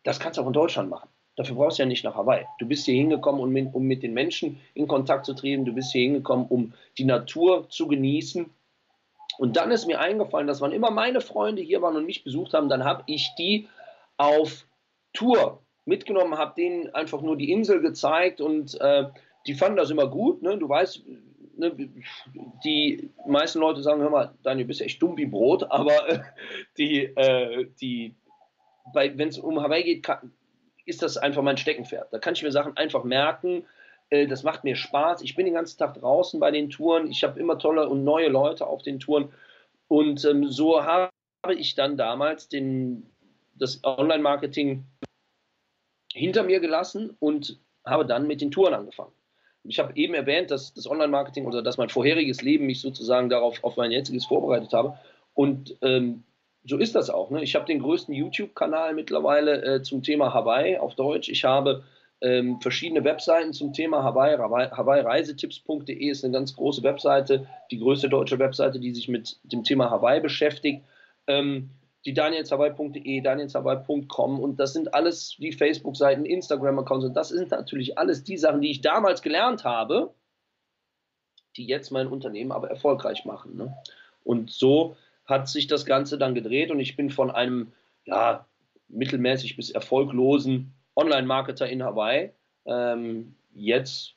das 0.03 0.19
kannst 0.19 0.37
du 0.37 0.43
auch 0.43 0.47
in 0.47 0.53
Deutschland 0.53 0.91
machen. 0.91 1.09
Dafür 1.37 1.55
brauchst 1.55 1.79
du 1.79 1.83
ja 1.83 1.87
nicht 1.87 2.03
nach 2.03 2.13
Hawaii. 2.13 2.45
Du 2.59 2.67
bist 2.67 2.85
hier 2.85 2.93
hingekommen, 2.93 3.41
um 3.41 3.49
mit, 3.49 3.73
um 3.73 3.81
mit 3.81 4.03
den 4.03 4.13
Menschen 4.13 4.59
in 4.75 4.87
Kontakt 4.87 5.25
zu 5.25 5.33
treten. 5.33 5.65
Du 5.65 5.73
bist 5.73 5.91
hier 5.91 6.03
hingekommen, 6.03 6.45
um 6.47 6.73
die 6.99 7.05
Natur 7.05 7.67
zu 7.67 7.87
genießen. 7.87 8.45
Und 9.37 9.55
dann 9.57 9.71
ist 9.71 9.85
mir 9.85 9.99
eingefallen, 9.99 10.47
dass 10.47 10.61
wann 10.61 10.71
immer 10.71 10.91
meine 10.91 11.21
Freunde 11.21 11.61
hier 11.61 11.81
waren 11.81 11.95
und 11.95 12.05
mich 12.05 12.23
besucht 12.23 12.53
haben, 12.53 12.69
dann 12.69 12.83
habe 12.83 13.03
ich 13.05 13.29
die 13.37 13.67
auf 14.17 14.65
Tour 15.13 15.61
mitgenommen, 15.85 16.37
habe 16.37 16.53
denen 16.55 16.93
einfach 16.93 17.21
nur 17.21 17.37
die 17.37 17.51
Insel 17.51 17.81
gezeigt 17.81 18.41
und 18.41 18.79
äh, 18.81 19.05
die 19.45 19.53
fanden 19.53 19.77
das 19.77 19.89
immer 19.89 20.07
gut. 20.07 20.41
Ne? 20.41 20.57
Du 20.57 20.67
weißt, 20.67 21.03
ne, 21.57 21.89
die 22.63 23.09
meisten 23.25 23.59
Leute 23.59 23.81
sagen, 23.81 24.01
hör 24.01 24.09
mal, 24.09 24.33
Daniel, 24.43 24.65
du 24.65 24.67
bist 24.69 24.81
echt 24.81 25.01
dumm 25.01 25.17
wie 25.17 25.25
Brot, 25.25 25.63
aber 25.69 26.09
äh, 26.09 26.19
die, 26.77 27.03
äh, 27.03 27.67
die, 27.81 28.15
wenn 28.93 29.29
es 29.29 29.39
um 29.39 29.61
Hawaii 29.61 29.83
geht, 29.83 30.03
kann, 30.03 30.31
ist 30.85 31.01
das 31.01 31.17
einfach 31.17 31.41
mein 31.41 31.57
Steckenpferd. 31.57 32.11
Da 32.11 32.19
kann 32.19 32.33
ich 32.33 32.43
mir 32.43 32.51
Sachen 32.51 32.77
einfach 32.77 33.03
merken. 33.03 33.65
Äh, 34.09 34.27
das 34.27 34.43
macht 34.43 34.63
mir 34.63 34.75
Spaß. 34.75 35.21
Ich 35.21 35.35
bin 35.35 35.45
den 35.45 35.55
ganzen 35.55 35.77
Tag 35.77 35.95
draußen 35.95 36.39
bei 36.39 36.51
den 36.51 36.69
Touren. 36.69 37.09
Ich 37.09 37.23
habe 37.23 37.39
immer 37.39 37.57
tolle 37.59 37.89
und 37.89 38.03
neue 38.03 38.29
Leute 38.29 38.67
auf 38.67 38.81
den 38.83 38.99
Touren. 38.99 39.31
Und 39.87 40.25
ähm, 40.25 40.49
so 40.49 40.83
habe 40.83 41.11
ich 41.55 41.75
dann 41.75 41.97
damals 41.97 42.49
den, 42.49 43.09
das 43.55 43.83
Online-Marketing 43.83 44.85
hinter 46.13 46.43
mir 46.43 46.59
gelassen 46.59 47.15
und 47.19 47.59
habe 47.85 48.05
dann 48.05 48.27
mit 48.27 48.41
den 48.41 48.51
Touren 48.51 48.73
angefangen. 48.73 49.11
Ich 49.63 49.79
habe 49.79 49.95
eben 49.95 50.13
erwähnt, 50.13 50.51
dass 50.51 50.73
das 50.73 50.89
Online-Marketing 50.89 51.45
oder 51.45 51.61
dass 51.61 51.77
mein 51.77 51.89
vorheriges 51.89 52.41
Leben 52.41 52.65
mich 52.65 52.81
sozusagen 52.81 53.29
darauf 53.29 53.63
auf 53.63 53.75
mein 53.75 53.91
jetziges 53.91 54.25
vorbereitet 54.25 54.73
habe. 54.73 54.97
Und 55.33 55.77
ähm, 55.81 56.23
so 56.63 56.77
ist 56.77 56.95
das 56.95 57.09
auch. 57.09 57.29
Ne? 57.29 57.43
Ich 57.43 57.55
habe 57.55 57.65
den 57.65 57.79
größten 57.79 58.13
YouTube-Kanal 58.13 58.93
mittlerweile 58.93 59.61
äh, 59.63 59.81
zum 59.81 60.03
Thema 60.03 60.33
Hawaii 60.33 60.77
auf 60.77 60.95
Deutsch. 60.95 61.29
Ich 61.29 61.43
habe 61.43 61.83
ähm, 62.21 62.59
verschiedene 62.61 63.03
Webseiten 63.03 63.53
zum 63.53 63.73
Thema 63.73 64.03
Hawaii. 64.03 64.37
Hawaii-reisetipps.de 64.37 66.09
ist 66.09 66.23
eine 66.23 66.33
ganz 66.33 66.55
große 66.55 66.83
Webseite, 66.83 67.47
die 67.69 67.79
größte 67.79 68.09
deutsche 68.09 68.39
Webseite, 68.39 68.79
die 68.79 68.93
sich 68.93 69.07
mit 69.07 69.37
dem 69.43 69.63
Thema 69.63 69.89
Hawaii 69.89 70.19
beschäftigt. 70.19 70.83
Ähm, 71.27 71.69
die 72.05 72.13
danielshawaii.de, 72.13 73.21
danielshawaii.com 73.21 74.39
und 74.39 74.59
das 74.59 74.71
sind 74.73 74.93
alles 74.93 75.35
die 75.39 75.51
Facebook-Seiten, 75.51 76.25
Instagram-Accounts 76.25 77.05
und 77.05 77.13
das 77.13 77.29
sind 77.29 77.51
natürlich 77.51 77.97
alles 77.97 78.23
die 78.23 78.37
Sachen, 78.37 78.61
die 78.61 78.71
ich 78.71 78.81
damals 78.81 79.21
gelernt 79.21 79.65
habe, 79.65 80.13
die 81.57 81.65
jetzt 81.65 81.91
mein 81.91 82.07
Unternehmen 82.07 82.53
aber 82.53 82.69
erfolgreich 82.69 83.25
machen. 83.25 83.57
Ne? 83.57 83.75
Und 84.23 84.51
so 84.51 84.95
hat 85.25 85.49
sich 85.49 85.67
das 85.67 85.85
Ganze 85.85 86.17
dann 86.17 86.33
gedreht 86.33 86.71
und 86.71 86.79
ich 86.79 86.95
bin 86.95 87.09
von 87.09 87.29
einem 87.29 87.73
ja, 88.05 88.45
mittelmäßig 88.87 89.57
bis 89.57 89.69
erfolglosen 89.69 90.76
Online-Marketer 90.97 91.69
in 91.69 91.83
Hawaii 91.83 92.31
ähm, 92.65 93.35
jetzt 93.53 94.15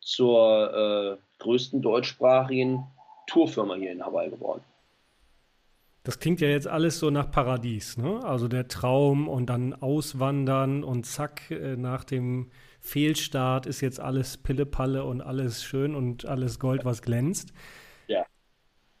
zur 0.00 1.18
äh, 1.18 1.42
größten 1.42 1.82
deutschsprachigen 1.82 2.86
Tourfirma 3.26 3.74
hier 3.74 3.92
in 3.92 4.04
Hawaii 4.04 4.30
geworden. 4.30 4.62
Das 6.04 6.20
klingt 6.20 6.40
ja 6.40 6.46
jetzt 6.46 6.68
alles 6.68 7.00
so 7.00 7.10
nach 7.10 7.32
Paradies, 7.32 7.96
ne? 7.96 8.20
Also 8.22 8.46
der 8.46 8.68
Traum 8.68 9.26
und 9.26 9.46
dann 9.46 9.74
auswandern 9.74 10.84
und 10.84 11.04
zack, 11.04 11.50
äh, 11.50 11.76
nach 11.76 12.04
dem 12.04 12.52
Fehlstart 12.78 13.66
ist 13.66 13.80
jetzt 13.80 13.98
alles 13.98 14.36
Pillepalle 14.36 15.02
und 15.02 15.20
alles 15.20 15.64
schön 15.64 15.96
und 15.96 16.24
alles 16.24 16.60
Gold, 16.60 16.84
was 16.84 17.02
glänzt. 17.02 17.52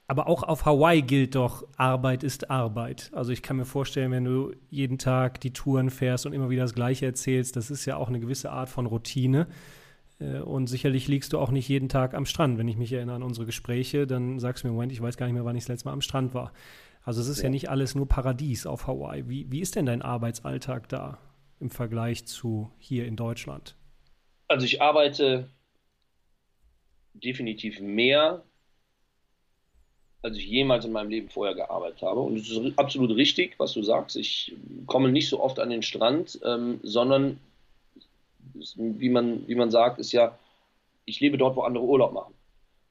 Aber 0.08 0.28
auch 0.28 0.44
auf 0.44 0.64
Hawaii 0.64 1.02
gilt 1.02 1.34
doch, 1.34 1.66
Arbeit 1.76 2.22
ist 2.22 2.48
Arbeit. 2.48 3.10
Also 3.12 3.32
ich 3.32 3.42
kann 3.42 3.56
mir 3.56 3.64
vorstellen, 3.64 4.12
wenn 4.12 4.24
du 4.24 4.52
jeden 4.70 4.98
Tag 4.98 5.40
die 5.40 5.52
Touren 5.52 5.90
fährst 5.90 6.26
und 6.26 6.32
immer 6.32 6.48
wieder 6.48 6.62
das 6.62 6.74
Gleiche 6.74 7.06
erzählst, 7.06 7.56
das 7.56 7.70
ist 7.70 7.86
ja 7.86 7.96
auch 7.96 8.08
eine 8.08 8.20
gewisse 8.20 8.52
Art 8.52 8.68
von 8.68 8.86
Routine. 8.86 9.48
Äh, 10.20 10.38
und 10.38 10.68
sicherlich 10.68 11.08
liegst 11.08 11.32
du 11.32 11.38
auch 11.38 11.50
nicht 11.50 11.68
jeden 11.68 11.88
Tag 11.88 12.14
am 12.14 12.24
Strand. 12.24 12.56
Wenn 12.56 12.68
ich 12.68 12.76
mich 12.76 12.92
erinnere 12.92 13.16
an 13.16 13.24
unsere 13.24 13.46
Gespräche, 13.46 14.06
dann 14.06 14.38
sagst 14.38 14.62
du 14.62 14.68
mir, 14.68 14.74
Moment, 14.74 14.92
ich 14.92 15.02
weiß 15.02 15.16
gar 15.16 15.26
nicht 15.26 15.34
mehr, 15.34 15.44
wann 15.44 15.56
ich 15.56 15.64
das 15.64 15.68
letzte 15.68 15.88
Mal 15.88 15.94
am 15.94 16.02
Strand 16.02 16.34
war. 16.34 16.52
Also 17.02 17.20
es 17.20 17.28
ist 17.28 17.38
ja, 17.38 17.44
ja 17.44 17.50
nicht 17.50 17.68
alles 17.68 17.96
nur 17.96 18.06
Paradies 18.06 18.66
auf 18.66 18.86
Hawaii. 18.86 19.28
Wie, 19.28 19.50
wie 19.50 19.60
ist 19.60 19.74
denn 19.74 19.86
dein 19.86 20.02
Arbeitsalltag 20.02 20.88
da 20.88 21.18
im 21.58 21.70
Vergleich 21.70 22.26
zu 22.26 22.70
hier 22.78 23.06
in 23.06 23.16
Deutschland? 23.16 23.76
Also 24.46 24.66
ich 24.66 24.80
arbeite 24.80 25.50
definitiv 27.14 27.80
mehr 27.80 28.44
als 30.22 30.36
ich 30.36 30.46
jemals 30.46 30.84
in 30.84 30.92
meinem 30.92 31.10
Leben 31.10 31.28
vorher 31.28 31.54
gearbeitet 31.54 32.02
habe. 32.02 32.20
Und 32.20 32.36
es 32.36 32.50
ist 32.50 32.78
absolut 32.78 33.10
richtig, 33.16 33.54
was 33.58 33.72
du 33.72 33.82
sagst. 33.82 34.16
Ich 34.16 34.54
komme 34.86 35.10
nicht 35.10 35.28
so 35.28 35.40
oft 35.40 35.60
an 35.60 35.70
den 35.70 35.82
Strand, 35.82 36.40
ähm, 36.44 36.80
sondern 36.82 37.38
wie 38.74 39.08
man, 39.08 39.46
wie 39.46 39.54
man 39.54 39.70
sagt, 39.70 39.98
ist 39.98 40.12
ja, 40.12 40.38
ich 41.04 41.20
lebe 41.20 41.38
dort, 41.38 41.56
wo 41.56 41.62
andere 41.62 41.84
Urlaub 41.84 42.12
machen. 42.12 42.34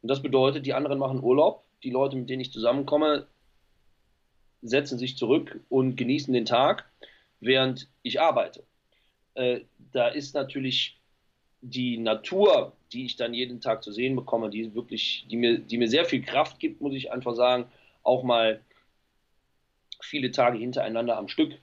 Und 0.01 0.09
das 0.09 0.21
bedeutet, 0.21 0.65
die 0.65 0.73
anderen 0.73 0.99
machen 0.99 1.23
Urlaub, 1.23 1.63
die 1.83 1.89
Leute, 1.89 2.15
mit 2.15 2.29
denen 2.29 2.41
ich 2.41 2.51
zusammenkomme, 2.51 3.25
setzen 4.61 4.97
sich 4.97 5.17
zurück 5.17 5.59
und 5.69 5.95
genießen 5.95 6.33
den 6.33 6.45
Tag, 6.45 6.85
während 7.39 7.87
ich 8.03 8.21
arbeite. 8.21 8.63
Äh, 9.33 9.61
da 9.91 10.07
ist 10.07 10.33
natürlich 10.33 10.97
die 11.69 11.97
Natur, 11.97 12.73
die 12.93 13.05
ich 13.05 13.15
dann 13.15 13.33
jeden 13.33 13.59
Tag 13.59 13.83
zu 13.83 13.91
sehen 13.91 14.15
bekomme, 14.15 14.49
die 14.49 14.73
wirklich, 14.75 15.25
die 15.29 15.37
mir, 15.37 15.57
die 15.57 15.77
mir 15.77 15.87
sehr 15.87 16.05
viel 16.05 16.21
Kraft 16.21 16.59
gibt, 16.59 16.81
muss 16.81 16.93
ich 16.93 17.11
einfach 17.11 17.35
sagen, 17.35 17.65
auch 18.03 18.23
mal 18.23 18.61
viele 20.01 20.31
Tage 20.31 20.57
hintereinander 20.57 21.17
am 21.17 21.27
Stück 21.27 21.53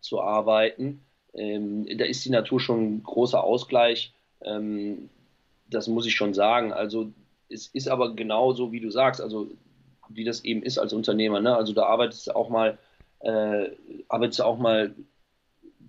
zu 0.00 0.20
arbeiten. 0.20 1.00
Ähm, 1.34 1.86
da 1.98 2.04
ist 2.04 2.24
die 2.24 2.30
Natur 2.30 2.60
schon 2.60 2.96
ein 2.96 3.02
großer 3.02 3.42
Ausgleich. 3.42 4.12
Ähm, 4.42 5.08
das 5.68 5.88
muss 5.88 6.06
ich 6.06 6.14
schon 6.14 6.34
sagen. 6.34 6.72
Also 6.72 7.12
es 7.48 7.68
ist 7.68 7.88
aber 7.88 8.14
genauso, 8.14 8.72
wie 8.72 8.80
du 8.80 8.90
sagst, 8.90 9.20
also 9.20 9.50
wie 10.08 10.24
das 10.24 10.44
eben 10.44 10.62
ist 10.62 10.78
als 10.78 10.92
Unternehmer. 10.92 11.40
Ne? 11.40 11.56
Also 11.56 11.72
da 11.72 11.86
arbeitest 11.86 12.26
du 12.26 12.36
auch 12.36 12.48
mal, 12.48 12.78
äh, 13.20 13.70
arbeitest 14.08 14.40
du 14.40 14.44
auch 14.44 14.58
mal, 14.58 14.94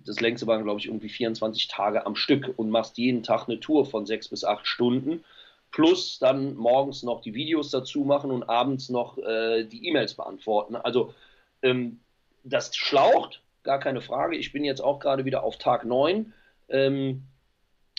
das 0.08 0.20
längste 0.20 0.46
waren, 0.46 0.64
glaube 0.64 0.80
ich, 0.80 0.86
irgendwie 0.86 1.08
24 1.08 1.68
Tage 1.68 2.06
am 2.06 2.16
Stück 2.16 2.52
und 2.56 2.70
machst 2.70 2.98
jeden 2.98 3.22
Tag 3.22 3.48
eine 3.48 3.60
Tour 3.60 3.86
von 3.86 4.06
sechs 4.06 4.28
bis 4.28 4.44
acht 4.44 4.66
Stunden. 4.66 5.24
Plus 5.70 6.18
dann 6.18 6.56
morgens 6.56 7.02
noch 7.02 7.20
die 7.20 7.34
Videos 7.34 7.70
dazu 7.70 8.04
machen 8.04 8.30
und 8.30 8.48
abends 8.48 8.88
noch 8.88 9.18
äh, 9.18 9.64
die 9.64 9.86
E-Mails 9.86 10.14
beantworten. 10.14 10.76
Also 10.76 11.14
ähm, 11.62 12.00
das 12.42 12.74
schlaucht, 12.74 13.42
gar 13.62 13.78
keine 13.78 14.00
Frage. 14.00 14.36
Ich 14.36 14.52
bin 14.52 14.64
jetzt 14.64 14.80
auch 14.80 14.98
gerade 14.98 15.24
wieder 15.24 15.42
auf 15.42 15.58
Tag 15.58 15.84
9 15.84 16.32
ähm, 16.68 17.24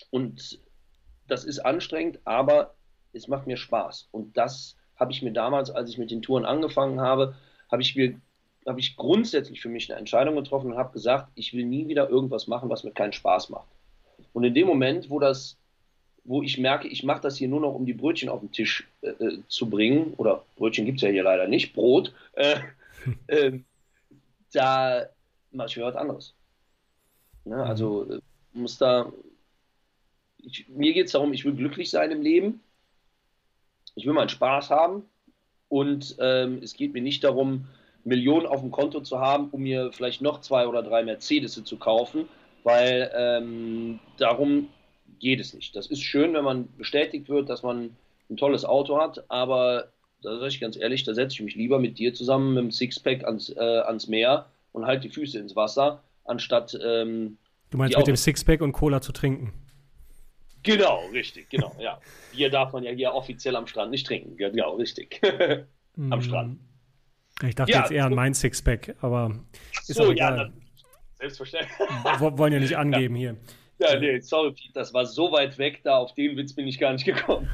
und 0.09 0.59
das 1.27 1.43
ist 1.43 1.59
anstrengend, 1.59 2.19
aber 2.25 2.73
es 3.13 3.27
macht 3.27 3.45
mir 3.45 3.57
Spaß. 3.57 4.09
Und 4.11 4.35
das 4.35 4.75
habe 4.95 5.11
ich 5.11 5.21
mir 5.21 5.31
damals, 5.31 5.69
als 5.69 5.89
ich 5.89 5.97
mit 5.97 6.11
den 6.11 6.21
Touren 6.21 6.45
angefangen 6.45 6.99
habe, 6.99 7.35
habe 7.71 7.81
ich 7.81 7.95
mir 7.95 8.19
habe 8.69 8.79
ich 8.79 8.95
grundsätzlich 8.95 9.61
für 9.61 9.69
mich 9.69 9.89
eine 9.89 9.99
Entscheidung 9.99 10.35
getroffen 10.35 10.71
und 10.71 10.77
habe 10.77 10.93
gesagt, 10.93 11.29
ich 11.35 11.53
will 11.53 11.65
nie 11.65 11.87
wieder 11.87 12.09
irgendwas 12.09 12.47
machen, 12.47 12.69
was 12.69 12.83
mir 12.83 12.91
keinen 12.91 13.13
Spaß 13.13 13.49
macht. 13.49 13.67
Und 14.33 14.43
in 14.43 14.53
dem 14.53 14.67
Moment, 14.67 15.09
wo 15.09 15.19
das, 15.19 15.57
wo 16.23 16.41
ich 16.41 16.57
merke, 16.57 16.87
ich 16.87 17.03
mache 17.03 17.21
das 17.21 17.37
hier 17.37 17.47
nur 17.47 17.59
noch, 17.59 17.73
um 17.73 17.85
die 17.85 17.93
Brötchen 17.93 18.29
auf 18.29 18.39
den 18.39 18.51
Tisch 18.51 18.87
äh, 19.01 19.09
äh 19.09 19.39
zu 19.47 19.69
bringen, 19.69 20.13
oder 20.15 20.45
Brötchen 20.55 20.85
gibt 20.85 20.99
es 20.99 21.01
ja 21.01 21.09
hier 21.09 21.23
leider 21.23 21.47
nicht, 21.47 21.73
Brot, 21.73 22.13
äh, 22.33 22.59
äh, 23.27 23.59
da 24.53 25.07
mache 25.51 25.67
ich 25.67 25.77
mir 25.77 25.83
was 25.83 25.95
anderes. 25.95 26.35
Ne? 27.43 27.55
Mhm. 27.55 27.61
Also 27.61 28.09
äh, 28.09 28.19
muss 28.53 28.77
da, 28.77 29.11
ich, 30.37 30.69
mir 30.69 30.93
geht 30.93 31.07
es 31.07 31.11
darum, 31.11 31.33
ich 31.33 31.43
will 31.43 31.53
glücklich 31.53 31.89
sein 31.89 32.11
im 32.11 32.21
Leben 32.21 32.61
ich 33.99 34.05
will 34.05 34.13
meinen 34.13 34.29
Spaß 34.29 34.69
haben 34.69 35.03
und 35.67 36.15
ähm, 36.19 36.59
es 36.63 36.73
geht 36.73 36.93
mir 36.93 37.01
nicht 37.01 37.23
darum, 37.23 37.67
Millionen 38.09 38.45
auf 38.45 38.59
dem 38.59 38.71
Konto 38.71 38.99
zu 38.99 39.19
haben, 39.19 39.49
um 39.51 39.61
mir 39.61 39.91
vielleicht 39.93 40.21
noch 40.21 40.41
zwei 40.41 40.67
oder 40.67 40.83
drei 40.83 41.03
Mercedes 41.03 41.63
zu 41.63 41.77
kaufen, 41.77 42.27
weil 42.63 43.09
ähm, 43.15 43.99
darum 44.17 44.67
geht 45.19 45.39
es 45.39 45.53
nicht. 45.53 45.75
Das 45.75 45.87
ist 45.87 46.01
schön, 46.01 46.33
wenn 46.33 46.43
man 46.43 46.67
bestätigt 46.77 47.29
wird, 47.29 47.49
dass 47.49 47.63
man 47.63 47.95
ein 48.29 48.37
tolles 48.37 48.65
Auto 48.65 48.99
hat, 48.99 49.23
aber 49.29 49.91
da 50.21 50.35
sage 50.37 50.49
ich 50.49 50.59
ganz 50.59 50.75
ehrlich, 50.75 51.03
da 51.03 51.13
setze 51.13 51.35
ich 51.35 51.41
mich 51.41 51.55
lieber 51.55 51.79
mit 51.79 51.97
dir 51.97 52.13
zusammen 52.13 52.53
mit 52.53 52.63
dem 52.63 52.71
Sixpack 52.71 53.23
ans, 53.23 53.49
äh, 53.49 53.59
ans 53.59 54.07
Meer 54.07 54.47
und 54.73 54.85
halt 54.85 55.03
die 55.03 55.09
Füße 55.09 55.39
ins 55.39 55.55
Wasser, 55.55 56.03
anstatt. 56.25 56.77
Ähm, 56.83 57.37
du 57.69 57.77
meinst 57.77 57.97
mit 57.97 58.07
dem 58.07 58.17
Sixpack 58.17 58.61
und 58.61 58.73
Cola 58.73 59.01
zu 59.01 59.13
trinken? 59.13 59.53
Genau, 60.63 61.05
richtig, 61.13 61.49
genau, 61.49 61.73
ja. 61.79 62.01
Bier 62.33 62.49
darf 62.49 62.73
man 62.73 62.83
ja 62.83 62.91
hier 62.91 63.13
offiziell 63.13 63.55
am 63.55 63.65
Strand 63.65 63.91
nicht 63.91 64.05
trinken. 64.05 64.35
Genau, 64.35 64.75
richtig. 64.75 65.21
am 66.09 66.21
Strand. 66.21 66.59
Ich 67.43 67.55
dachte 67.55 67.71
ja, 67.71 67.81
jetzt 67.81 67.91
eher 67.91 68.05
an 68.05 68.13
mein 68.13 68.33
Sixpack, 68.33 68.95
aber 69.01 69.33
ist 69.87 69.95
so, 69.95 70.03
auch 70.03 70.11
egal. 70.11 70.37
Ja, 70.37 70.51
selbstverständlich. 71.19 71.71
Wir 71.79 72.37
wollen 72.37 72.53
ja 72.53 72.59
nicht 72.59 72.77
angeben 72.77 73.15
ja. 73.15 73.31
hier. 73.31 73.37
Ja, 73.79 73.99
nee, 73.99 74.19
sorry, 74.19 74.53
das 74.73 74.93
war 74.93 75.05
so 75.05 75.31
weit 75.31 75.57
weg, 75.57 75.81
da 75.83 75.97
auf 75.97 76.13
den 76.13 76.35
Witz 76.35 76.53
bin 76.53 76.67
ich 76.67 76.79
gar 76.79 76.91
nicht 76.91 77.05
gekommen. 77.05 77.49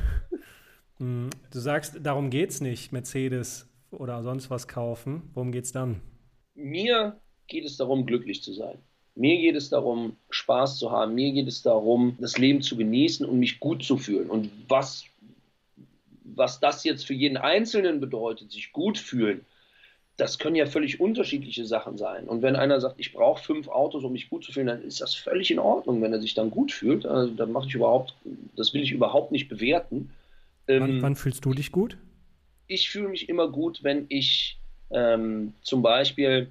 Hm, 0.98 1.30
du 1.52 1.60
sagst, 1.60 2.00
darum 2.02 2.30
geht's 2.30 2.62
nicht, 2.62 2.92
Mercedes 2.92 3.70
oder 3.92 4.24
sonst 4.24 4.50
was 4.50 4.68
kaufen. 4.68 5.30
Worum 5.34 5.52
geht's 5.52 5.72
dann? 5.72 6.02
Mir 6.56 7.20
geht 7.48 7.66
es 7.66 7.78
darum, 7.78 8.06
glücklich 8.06 8.42
zu 8.42 8.54
sein. 8.54 8.78
Mir 9.16 9.38
geht 9.38 9.56
es 9.56 9.70
darum, 9.70 10.18
Spaß 10.30 10.78
zu 10.78 10.92
haben. 10.92 11.16
Mir 11.16 11.32
geht 11.32 11.48
es 11.48 11.62
darum, 11.62 12.18
das 12.20 12.38
Leben 12.38 12.62
zu 12.62 12.76
genießen 12.76 13.26
und 13.26 13.40
mich 13.40 13.60
gut 13.60 13.84
zu 13.84 13.98
fühlen. 13.98 14.30
Und 14.30 14.50
was, 14.68 15.06
was 16.24 16.60
das 16.60 16.84
jetzt 16.84 17.06
für 17.06 17.14
jeden 17.14 17.38
Einzelnen 17.38 18.00
bedeutet, 18.00 18.52
sich 18.52 18.72
gut 18.74 18.98
fühlen, 18.98 19.46
das 20.18 20.40
können 20.40 20.56
ja 20.56 20.66
völlig 20.66 21.02
unterschiedliche 21.02 21.66
Sachen 21.66 21.98
sein. 21.98 22.28
Und 22.28 22.42
wenn 22.42 22.56
einer 22.56 22.80
sagt, 22.80 22.96
ich 23.00 23.14
brauche 23.14 23.44
fünf 23.44 23.68
Autos, 23.68 24.04
um 24.04 24.14
mich 24.14 24.30
gut 24.30 24.46
zu 24.46 24.54
fühlen, 24.54 24.68
dann 24.68 24.82
ist 24.82 25.02
das 25.02 25.14
völlig 25.14 25.52
in 25.52 25.60
Ordnung, 25.60 26.02
wenn 26.02 26.14
er 26.14 26.22
sich 26.22 26.34
dann 26.34 26.52
gut 26.52 26.72
fühlt. 26.72 27.06
Also, 27.06 27.34
dann 27.34 27.52
mache 27.52 27.68
ich 27.68 27.76
überhaupt, 27.76 28.16
das 28.56 28.74
will 28.74 28.82
ich 28.82 28.92
überhaupt 28.92 29.32
nicht 29.32 29.50
bewerten. 29.50 30.12
Wann, 30.68 30.90
ähm, 30.90 31.02
wann 31.02 31.16
fühlst 31.16 31.44
du 31.44 31.54
dich 31.54 31.72
gut? 31.72 31.98
Ich 32.68 32.90
fühle 32.90 33.10
mich 33.10 33.28
immer 33.28 33.50
gut, 33.50 33.84
wenn 33.84 34.06
ich 34.08 34.58
ähm, 34.90 35.54
zum 35.62 35.82
Beispiel 35.82 36.50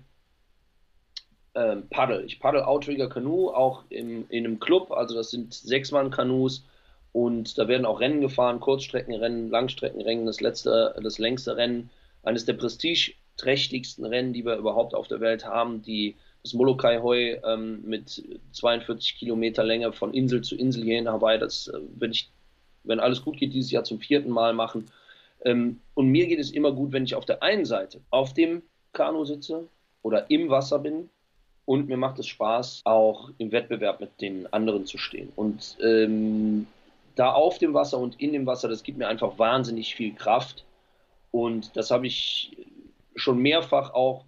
ähm, 1.55 1.88
paddel. 1.88 2.24
Ich 2.27 2.40
paddel 2.40 2.62
Outrigger 2.62 3.09
Kanu, 3.09 3.48
auch 3.48 3.85
im, 3.88 4.27
in 4.29 4.44
einem 4.44 4.61
Club, 4.61 4.90
also 4.90 5.14
das 5.14 5.31
sind 5.31 5.55
Sechsmann-Kanus 5.55 6.64
und 7.12 7.57
da 7.59 7.66
werden 7.66 7.87
auch 7.87 8.00
Rennen 8.00 8.20
gefahren, 8.20 8.61
Kurzstreckenrennen, 8.61 9.48
Langstreckenrennen, 9.48 10.27
das 10.27 10.40
letzte, 10.40 10.94
das 11.03 11.18
längste 11.18 11.57
Rennen, 11.57 11.90
eines 12.22 12.44
der 12.44 12.55
prestigeträchtigsten 13.37 14.05
Rennen, 14.05 14.33
die 14.33 14.44
wir 14.44 14.57
überhaupt 14.57 14.94
auf 14.94 15.09
der 15.09 15.20
Welt 15.20 15.44
haben, 15.44 15.83
die 15.83 16.14
das 16.42 16.53
Molokai 16.53 17.01
Hoi 17.01 17.40
ähm, 17.44 17.83
mit 17.85 18.23
42 18.53 19.16
Kilometer 19.16 19.64
Länge 19.64 19.92
von 19.92 20.12
Insel 20.12 20.42
zu 20.42 20.57
Insel 20.57 20.85
hier 20.85 20.99
in 20.99 21.09
Hawaii, 21.09 21.38
das 21.38 21.68
äh, 21.68 21.81
wenn 21.97 22.12
ich, 22.12 22.31
wenn 22.85 23.01
alles 23.01 23.23
gut 23.23 23.38
geht, 23.38 23.55
dieses 23.55 23.70
Jahr 23.70 23.85
zum 23.85 23.99
vierten 23.99 24.31
Mal 24.31 24.53
machen. 24.53 24.90
Ähm, 25.44 25.81
und 25.94 26.09
mir 26.09 26.27
geht 26.27 26.38
es 26.38 26.51
immer 26.51 26.73
gut, 26.73 26.92
wenn 26.92 27.05
ich 27.05 27.14
auf 27.14 27.25
der 27.25 27.42
einen 27.42 27.64
Seite 27.64 28.01
auf 28.11 28.35
dem 28.35 28.62
Kanu 28.92 29.25
sitze 29.25 29.66
oder 30.03 30.31
im 30.31 30.51
Wasser 30.51 30.79
bin 30.79 31.09
und 31.64 31.88
mir 31.88 31.97
macht 31.97 32.18
es 32.18 32.27
Spaß, 32.27 32.83
auch 32.85 33.31
im 33.38 33.51
Wettbewerb 33.51 34.01
mit 34.01 34.20
den 34.20 34.53
anderen 34.53 34.85
zu 34.85 34.99
stehen. 34.99 35.33
Und 35.35 35.79
ähm, 35.83 36.66
da 37.14 37.33
auf 37.33 37.57
dem 37.59 37.73
Wasser 37.73 37.99
und 37.99 38.20
in 38.20 38.33
dem 38.33 38.44
Wasser, 38.44 38.68
das 38.68 38.83
gibt 38.83 38.99
mir 38.99 39.09
einfach 39.09 39.38
wahnsinnig 39.38 39.94
viel 39.94 40.14
Kraft. 40.14 40.64
Und 41.31 41.75
das 41.75 41.90
habe 41.90 42.07
ich 42.07 42.53
schon 43.16 43.38
mehrfach 43.38 43.92
auch, 43.94 44.24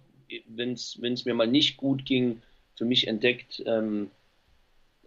wenn 0.47 0.73
es 0.73 1.25
mir 1.25 1.33
mal 1.33 1.47
nicht 1.47 1.77
gut 1.77 2.05
ging, 2.05 2.41
für 2.75 2.85
mich 2.85 3.07
entdeckt, 3.07 3.63
ähm, 3.65 4.11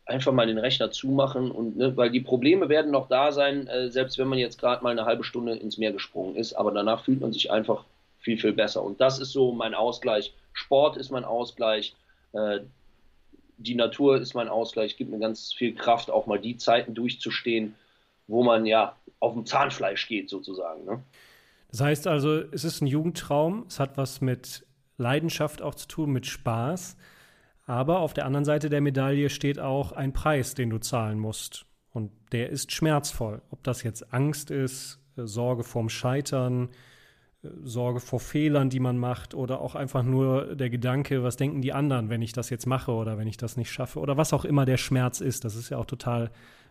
einfach 0.06 0.32
mal 0.32 0.46
den 0.46 0.58
Rechner 0.58 0.90
zumachen 0.90 1.52
und 1.52 1.76
ne, 1.76 1.96
weil 1.96 2.10
die 2.10 2.20
Probleme 2.20 2.68
werden 2.68 2.90
noch 2.90 3.08
da 3.08 3.30
sein, 3.30 3.68
äh, 3.68 3.90
selbst 3.90 4.18
wenn 4.18 4.26
man 4.26 4.38
jetzt 4.38 4.58
gerade 4.58 4.82
mal 4.82 4.90
eine 4.90 5.04
halbe 5.04 5.22
Stunde 5.22 5.54
ins 5.54 5.78
Meer 5.78 5.92
gesprungen 5.92 6.34
ist, 6.34 6.54
aber 6.54 6.72
danach 6.72 7.04
fühlt 7.04 7.20
man 7.20 7.32
sich 7.32 7.50
einfach 7.50 7.84
viel, 8.18 8.38
viel 8.38 8.52
besser. 8.52 8.82
Und 8.82 9.00
das 9.00 9.20
ist 9.20 9.30
so 9.30 9.52
mein 9.52 9.74
Ausgleich. 9.74 10.34
Sport 10.52 10.96
ist 10.96 11.10
mein 11.10 11.24
Ausgleich 11.24 11.94
äh, 12.32 12.60
die 13.60 13.74
Natur 13.74 14.18
ist 14.18 14.34
mein 14.34 14.48
Ausgleich, 14.48 14.96
gibt 14.96 15.10
mir 15.10 15.18
ganz 15.18 15.52
viel 15.52 15.74
Kraft, 15.74 16.10
auch 16.10 16.26
mal 16.26 16.38
die 16.38 16.56
Zeiten 16.56 16.94
durchzustehen, 16.94 17.74
wo 18.26 18.42
man 18.42 18.64
ja 18.64 18.96
auf 19.18 19.34
dem 19.34 19.44
Zahnfleisch 19.44 20.08
geht, 20.08 20.30
sozusagen. 20.30 20.84
Ne? 20.84 21.02
Das 21.70 21.80
heißt 21.80 22.06
also, 22.06 22.40
es 22.52 22.64
ist 22.64 22.80
ein 22.80 22.86
Jugendtraum, 22.86 23.64
es 23.68 23.78
hat 23.78 23.96
was 23.96 24.20
mit 24.20 24.66
Leidenschaft 24.96 25.62
auch 25.62 25.74
zu 25.74 25.88
tun, 25.88 26.10
mit 26.10 26.26
Spaß. 26.26 26.96
Aber 27.66 28.00
auf 28.00 28.12
der 28.12 28.26
anderen 28.26 28.44
Seite 28.44 28.68
der 28.68 28.80
Medaille 28.80 29.30
steht 29.30 29.60
auch 29.60 29.92
ein 29.92 30.12
Preis, 30.12 30.54
den 30.54 30.70
du 30.70 30.78
zahlen 30.78 31.18
musst. 31.18 31.66
Und 31.92 32.10
der 32.32 32.50
ist 32.50 32.72
schmerzvoll. 32.72 33.42
Ob 33.50 33.62
das 33.62 33.82
jetzt 33.82 34.12
Angst 34.12 34.50
ist, 34.50 35.00
äh, 35.16 35.26
Sorge 35.26 35.62
vorm 35.62 35.88
Scheitern, 35.88 36.70
Sorge 37.42 38.00
vor 38.00 38.20
Fehlern, 38.20 38.68
die 38.68 38.80
man 38.80 38.98
macht 38.98 39.34
oder 39.34 39.60
auch 39.60 39.74
einfach 39.74 40.02
nur 40.02 40.54
der 40.56 40.68
Gedanke, 40.68 41.22
was 41.22 41.36
denken 41.36 41.62
die 41.62 41.72
anderen, 41.72 42.10
wenn 42.10 42.20
ich 42.20 42.32
das 42.32 42.50
jetzt 42.50 42.66
mache 42.66 42.92
oder 42.92 43.16
wenn 43.16 43.28
ich 43.28 43.38
das 43.38 43.56
nicht 43.56 43.70
schaffe 43.70 43.98
oder 43.98 44.18
was 44.18 44.34
auch 44.34 44.44
immer 44.44 44.66
der 44.66 44.76
Schmerz 44.76 45.20
ist. 45.20 45.44
Das 45.44 45.56
ist 45.56 45.70
ja 45.70 45.78
auch 45.78 45.86
total, 45.86 46.30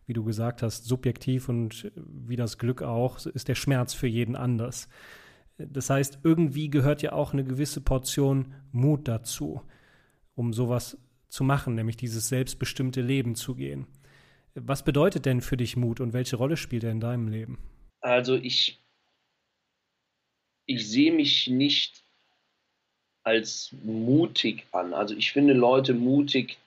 wie 0.09 0.13
du 0.13 0.23
gesagt 0.23 0.63
hast, 0.63 0.85
subjektiv 0.85 1.49
und 1.49 1.91
wie 1.95 2.35
das 2.35 2.57
Glück 2.57 2.81
auch, 2.81 3.23
ist 3.27 3.47
der 3.47 3.53
Schmerz 3.53 3.93
für 3.93 4.07
jeden 4.07 4.35
anders. 4.35 4.89
Das 5.59 5.91
heißt, 5.91 6.21
irgendwie 6.23 6.71
gehört 6.71 7.03
ja 7.03 7.11
auch 7.11 7.31
eine 7.31 7.43
gewisse 7.43 7.79
Portion 7.79 8.55
Mut 8.71 9.07
dazu, 9.07 9.61
um 10.33 10.51
sowas 10.51 10.97
zu 11.27 11.43
machen, 11.43 11.75
nämlich 11.75 11.95
dieses 11.95 12.27
selbstbestimmte 12.27 13.01
Leben 13.01 13.35
zu 13.35 13.53
gehen. 13.53 13.85
Was 14.55 14.83
bedeutet 14.83 15.27
denn 15.27 15.41
für 15.41 15.57
dich 15.57 15.77
Mut 15.77 15.99
und 15.99 16.11
welche 16.11 16.37
Rolle 16.37 16.57
spielt 16.57 16.83
er 16.83 16.91
in 16.91 16.99
deinem 16.99 17.27
Leben? 17.27 17.59
Also 18.01 18.35
ich 18.35 18.79
ich 20.65 20.89
sehe 20.89 21.11
mich 21.11 21.47
nicht 21.47 22.03
als 23.23 23.75
mutig 23.83 24.65
an. 24.71 24.95
Also 24.95 25.15
ich 25.15 25.31
finde 25.31 25.53
Leute 25.53 25.93
mutig, 25.93 26.57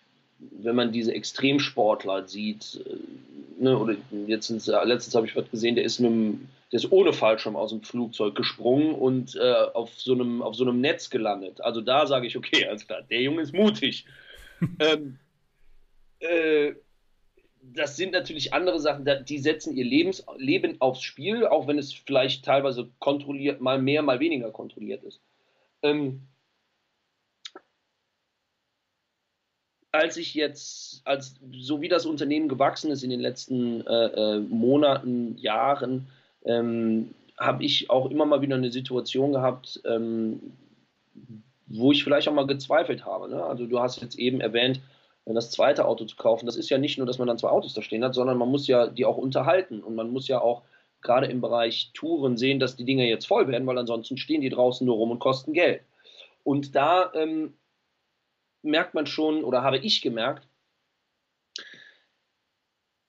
wenn 0.50 0.76
man 0.76 0.92
diese 0.92 1.14
Extremsportler 1.14 2.26
sieht. 2.28 2.84
Äh, 2.86 3.62
ne, 3.62 3.78
oder 3.78 3.96
jetzt 4.26 4.50
letztens 4.50 5.14
habe 5.14 5.26
ich 5.26 5.36
was 5.36 5.50
gesehen, 5.50 5.76
der 5.76 5.84
ist, 5.84 6.00
einem, 6.00 6.48
der 6.70 6.78
ist 6.78 6.90
ohne 6.90 7.12
Fallschirm 7.12 7.56
aus 7.56 7.70
dem 7.70 7.82
Flugzeug 7.82 8.34
gesprungen 8.34 8.94
und 8.94 9.36
äh, 9.36 9.54
auf, 9.74 9.90
so 10.00 10.12
einem, 10.12 10.42
auf 10.42 10.54
so 10.54 10.64
einem 10.64 10.80
Netz 10.80 11.10
gelandet. 11.10 11.60
Also 11.60 11.80
da 11.80 12.06
sage 12.06 12.26
ich, 12.26 12.36
okay, 12.36 12.66
also 12.66 12.86
klar, 12.86 13.02
der 13.02 13.20
Junge 13.20 13.42
ist 13.42 13.54
mutig. 13.54 14.04
ähm, 14.80 15.18
äh, 16.20 16.72
das 17.62 17.96
sind 17.96 18.12
natürlich 18.12 18.52
andere 18.52 18.80
Sachen, 18.80 19.08
die 19.24 19.38
setzen 19.38 19.76
ihr 19.76 19.84
Lebens, 19.84 20.24
Leben 20.36 20.80
aufs 20.80 21.02
Spiel, 21.02 21.46
auch 21.46 21.68
wenn 21.68 21.78
es 21.78 21.92
vielleicht 21.92 22.44
teilweise 22.44 22.90
kontrolliert, 22.98 23.60
mal 23.60 23.80
mehr, 23.80 24.02
mal 24.02 24.18
weniger 24.18 24.50
kontrolliert 24.50 25.04
ist. 25.04 25.20
Ähm, 25.82 26.22
als 29.92 30.16
ich 30.16 30.34
jetzt, 30.34 31.02
als 31.06 31.34
so 31.52 31.82
wie 31.82 31.88
das 31.88 32.06
Unternehmen 32.06 32.48
gewachsen 32.48 32.90
ist 32.90 33.04
in 33.04 33.10
den 33.10 33.20
letzten 33.20 33.86
äh, 33.86 34.06
äh, 34.06 34.40
Monaten, 34.40 35.36
Jahren, 35.36 36.08
ähm, 36.44 37.14
habe 37.38 37.64
ich 37.64 37.90
auch 37.90 38.10
immer 38.10 38.24
mal 38.24 38.40
wieder 38.40 38.56
eine 38.56 38.72
Situation 38.72 39.32
gehabt, 39.32 39.80
ähm, 39.84 40.54
wo 41.66 41.92
ich 41.92 42.04
vielleicht 42.04 42.28
auch 42.28 42.32
mal 42.32 42.46
gezweifelt 42.46 43.04
habe. 43.04 43.28
Ne? 43.28 43.44
Also 43.44 43.66
du 43.66 43.80
hast 43.80 44.00
jetzt 44.00 44.18
eben 44.18 44.40
erwähnt, 44.40 44.80
das 45.24 45.50
zweite 45.50 45.84
Auto 45.84 46.04
zu 46.04 46.16
kaufen. 46.16 46.46
Das 46.46 46.56
ist 46.56 46.68
ja 46.68 46.78
nicht 46.78 46.98
nur, 46.98 47.06
dass 47.06 47.18
man 47.18 47.28
dann 47.28 47.38
zwei 47.38 47.50
Autos 47.50 47.74
da 47.74 47.82
stehen 47.82 48.04
hat, 48.04 48.14
sondern 48.14 48.38
man 48.38 48.48
muss 48.48 48.66
ja 48.66 48.88
die 48.88 49.04
auch 49.04 49.16
unterhalten 49.16 49.80
und 49.82 49.94
man 49.94 50.10
muss 50.10 50.26
ja 50.26 50.40
auch 50.40 50.62
gerade 51.00 51.26
im 51.26 51.40
Bereich 51.40 51.90
Touren 51.94 52.36
sehen, 52.36 52.58
dass 52.58 52.76
die 52.76 52.84
Dinge 52.84 53.08
jetzt 53.08 53.26
voll 53.26 53.46
werden, 53.48 53.66
weil 53.66 53.78
ansonsten 53.78 54.16
stehen 54.16 54.40
die 54.40 54.50
draußen 54.50 54.84
nur 54.86 54.96
rum 54.96 55.10
und 55.10 55.18
kosten 55.18 55.52
Geld. 55.52 55.82
Und 56.44 56.74
da 56.74 57.12
ähm, 57.14 57.54
merkt 58.62 58.94
man 58.94 59.06
schon, 59.06 59.44
oder 59.44 59.62
habe 59.62 59.78
ich 59.78 60.02
gemerkt, 60.02 60.46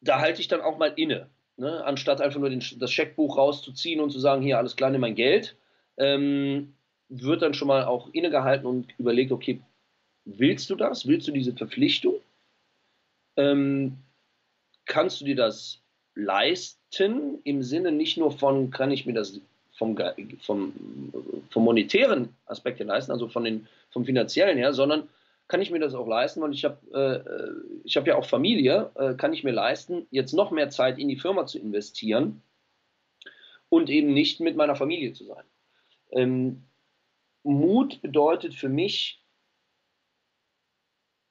da 0.02 0.20
halte 0.20 0.42
ich 0.42 0.48
dann 0.48 0.62
auch 0.62 0.78
mal 0.78 0.94
inne. 0.96 1.30
Ne? 1.58 1.84
Anstatt 1.86 2.22
einfach 2.22 2.39
nur 2.39 2.50
den, 2.50 2.63
das 2.78 2.92
Scheckbuch 2.92 3.38
rauszuziehen 3.38 4.02
und 4.02 4.12
zu 4.12 4.20
sagen, 4.20 4.42
hier, 4.42 4.58
alles 4.58 4.76
nimm 4.78 5.02
mein 5.02 5.16
Geld, 5.16 5.56
ähm, 5.98 6.74
wird 7.10 7.42
dann 7.42 7.54
schon 7.54 7.68
mal 7.68 7.86
auch 7.86 8.10
innegehalten 8.13 8.66
und 8.66 8.94
überlegt, 8.98 9.32
okay, 9.32 9.62
willst 10.26 10.70
du 10.70 10.76
das? 10.76 11.08
Willst 11.08 11.28
du 11.28 11.32
diese 11.32 11.54
Verpflichtung? 11.54 12.16
Ähm, 13.38 13.98
kannst 14.86 15.22
du 15.22 15.26
dir 15.26 15.36
das 15.36 15.82
leisten 16.16 17.39
im 17.44 17.63
Sinne 17.63 17.92
nicht 17.92 18.18
nur 18.18 18.32
von, 18.32 18.72
kann 18.72 18.92
ich 18.92 19.06
mir 19.06 19.13
das 19.13 19.39
vom, 19.74 19.98
vom, 20.42 20.74
vom 21.50 21.63
monetären 21.63 22.30
Aspekt 22.46 22.80
her 22.80 22.86
leisten, 22.86 23.12
also 23.12 23.28
von 23.28 23.44
den, 23.44 23.68
vom 23.89 24.06
finanziellen 24.06 24.58
her, 24.58 24.74
sondern 24.74 25.10
kann 25.54 25.62
ich 25.62 25.70
mir 25.70 25.78
das 25.78 25.94
auch 25.94 26.08
leisten, 26.08 26.42
weil 26.42 26.52
ich 26.52 26.66
habe 26.66 26.80
äh, 26.96 27.84
ich 27.84 27.96
hab 27.96 28.08
ja 28.08 28.16
auch 28.16 28.26
Familie, 28.26 28.89
äh, 28.96 29.13
kann 29.13 29.34
ich 29.34 29.44
mir 29.44 29.52
leisten, 29.52 30.08
jetzt 30.10 30.34
noch 30.34 30.50
mehr 30.50 30.72
Zeit 30.72 30.98
in 30.98 31.10
die 31.10 31.16
Firma 31.16 31.46
zu 31.46 31.60
investieren 31.60 32.42
und 33.70 33.88
eben 33.92 34.16
nicht 34.16 34.39
mit 34.39 34.56
meiner 34.56 34.76
Familie 34.76 35.13
zu 35.13 35.26
sein. 35.26 35.44
Ähm, 36.10 36.63
Mut 37.44 38.02
bedeutet 38.02 38.56
für 38.56 38.68
mich 38.68 39.24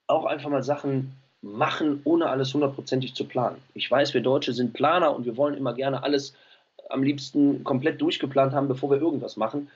auch 0.07 0.25
einfach 0.25 0.51
mal 0.51 0.63
Sachen 0.63 1.17
machen, 1.41 2.01
ohne 2.05 2.29
alles 2.29 2.55
hundertprozentig 2.55 3.15
zu 3.15 3.25
planen. 3.25 3.61
Ich 3.75 3.91
weiß, 3.91 4.15
wir 4.15 4.21
Deutsche 4.21 4.53
sind 4.53 4.73
Planer 4.73 5.17
und 5.17 5.25
wir 5.25 5.37
wollen 5.37 5.57
immer 5.57 5.75
gerne 5.75 6.05
alles 6.05 6.37
am 6.91 7.03
liebsten 7.03 7.65
komplett 7.65 8.01
durchgeplant 8.01 8.53
haben, 8.53 8.69
bevor 8.69 8.89
wir 8.89 9.01
irgendwas 9.01 9.37
machen. 9.37 9.69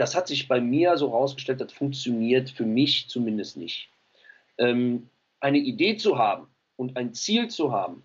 Das 0.00 0.14
hat 0.14 0.28
sich 0.28 0.48
bei 0.48 0.62
mir 0.62 0.96
so 0.96 1.10
herausgestellt, 1.10 1.60
das 1.60 1.74
funktioniert 1.74 2.48
für 2.48 2.64
mich 2.64 3.10
zumindest 3.10 3.58
nicht. 3.58 3.90
Ähm, 4.56 5.10
eine 5.40 5.58
Idee 5.58 5.98
zu 5.98 6.16
haben 6.16 6.46
und 6.76 6.96
ein 6.96 7.12
Ziel 7.12 7.48
zu 7.48 7.70
haben, 7.70 8.02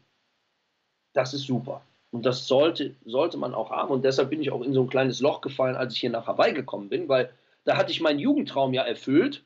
das 1.14 1.34
ist 1.34 1.44
super. 1.44 1.86
Und 2.12 2.26
das 2.26 2.48
sollte, 2.48 2.96
sollte 3.06 3.38
man 3.38 3.54
auch 3.54 3.72
haben. 3.72 3.92
Und 3.92 4.04
deshalb 4.04 4.30
bin 4.30 4.42
ich 4.42 4.52
auch 4.52 4.62
in 4.62 4.74
so 4.74 4.82
ein 4.82 4.90
kleines 4.90 5.22
Loch 5.22 5.40
gefallen, 5.40 5.78
als 5.78 5.94
ich 5.94 6.02
hier 6.02 6.10
nach 6.10 6.28
Hawaii 6.28 6.54
gekommen 6.54 6.90
bin, 6.90 7.08
weil 7.08 7.32
da 7.64 7.78
hatte 7.78 7.94
ich 7.94 8.02
meinen 8.02 8.20
Jugendtraum 8.20 8.74
ja 8.74 8.84
erfüllt 8.84 9.46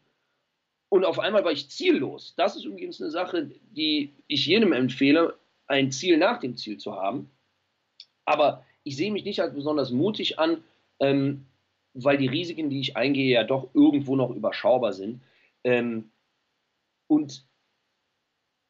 und 0.89 1.05
auf 1.05 1.19
einmal 1.19 1.45
war 1.45 1.51
ich 1.51 1.69
ziellos. 1.69 2.33
Das 2.35 2.55
ist 2.55 2.65
übrigens 2.65 2.99
eine 2.99 3.11
Sache, 3.11 3.51
die 3.73 4.11
ich 4.25 4.47
jedem 4.47 4.73
empfehle, 4.73 5.37
ein 5.67 5.91
Ziel 5.91 6.17
nach 6.17 6.39
dem 6.39 6.57
Ziel 6.57 6.79
zu 6.79 6.95
haben. 6.95 7.29
Aber 8.25 8.65
ich 8.83 8.97
sehe 8.97 9.11
mich 9.11 9.23
nicht 9.23 9.39
als 9.39 9.53
besonders 9.53 9.91
mutig 9.91 10.39
an, 10.39 10.63
ähm, 10.99 11.45
weil 11.93 12.17
die 12.17 12.27
Risiken, 12.27 12.69
die 12.69 12.79
ich 12.79 12.97
eingehe, 12.97 13.33
ja 13.33 13.43
doch 13.43 13.73
irgendwo 13.73 14.15
noch 14.15 14.29
überschaubar 14.31 14.93
sind. 14.93 15.21
Ähm, 15.63 16.11
und 17.07 17.45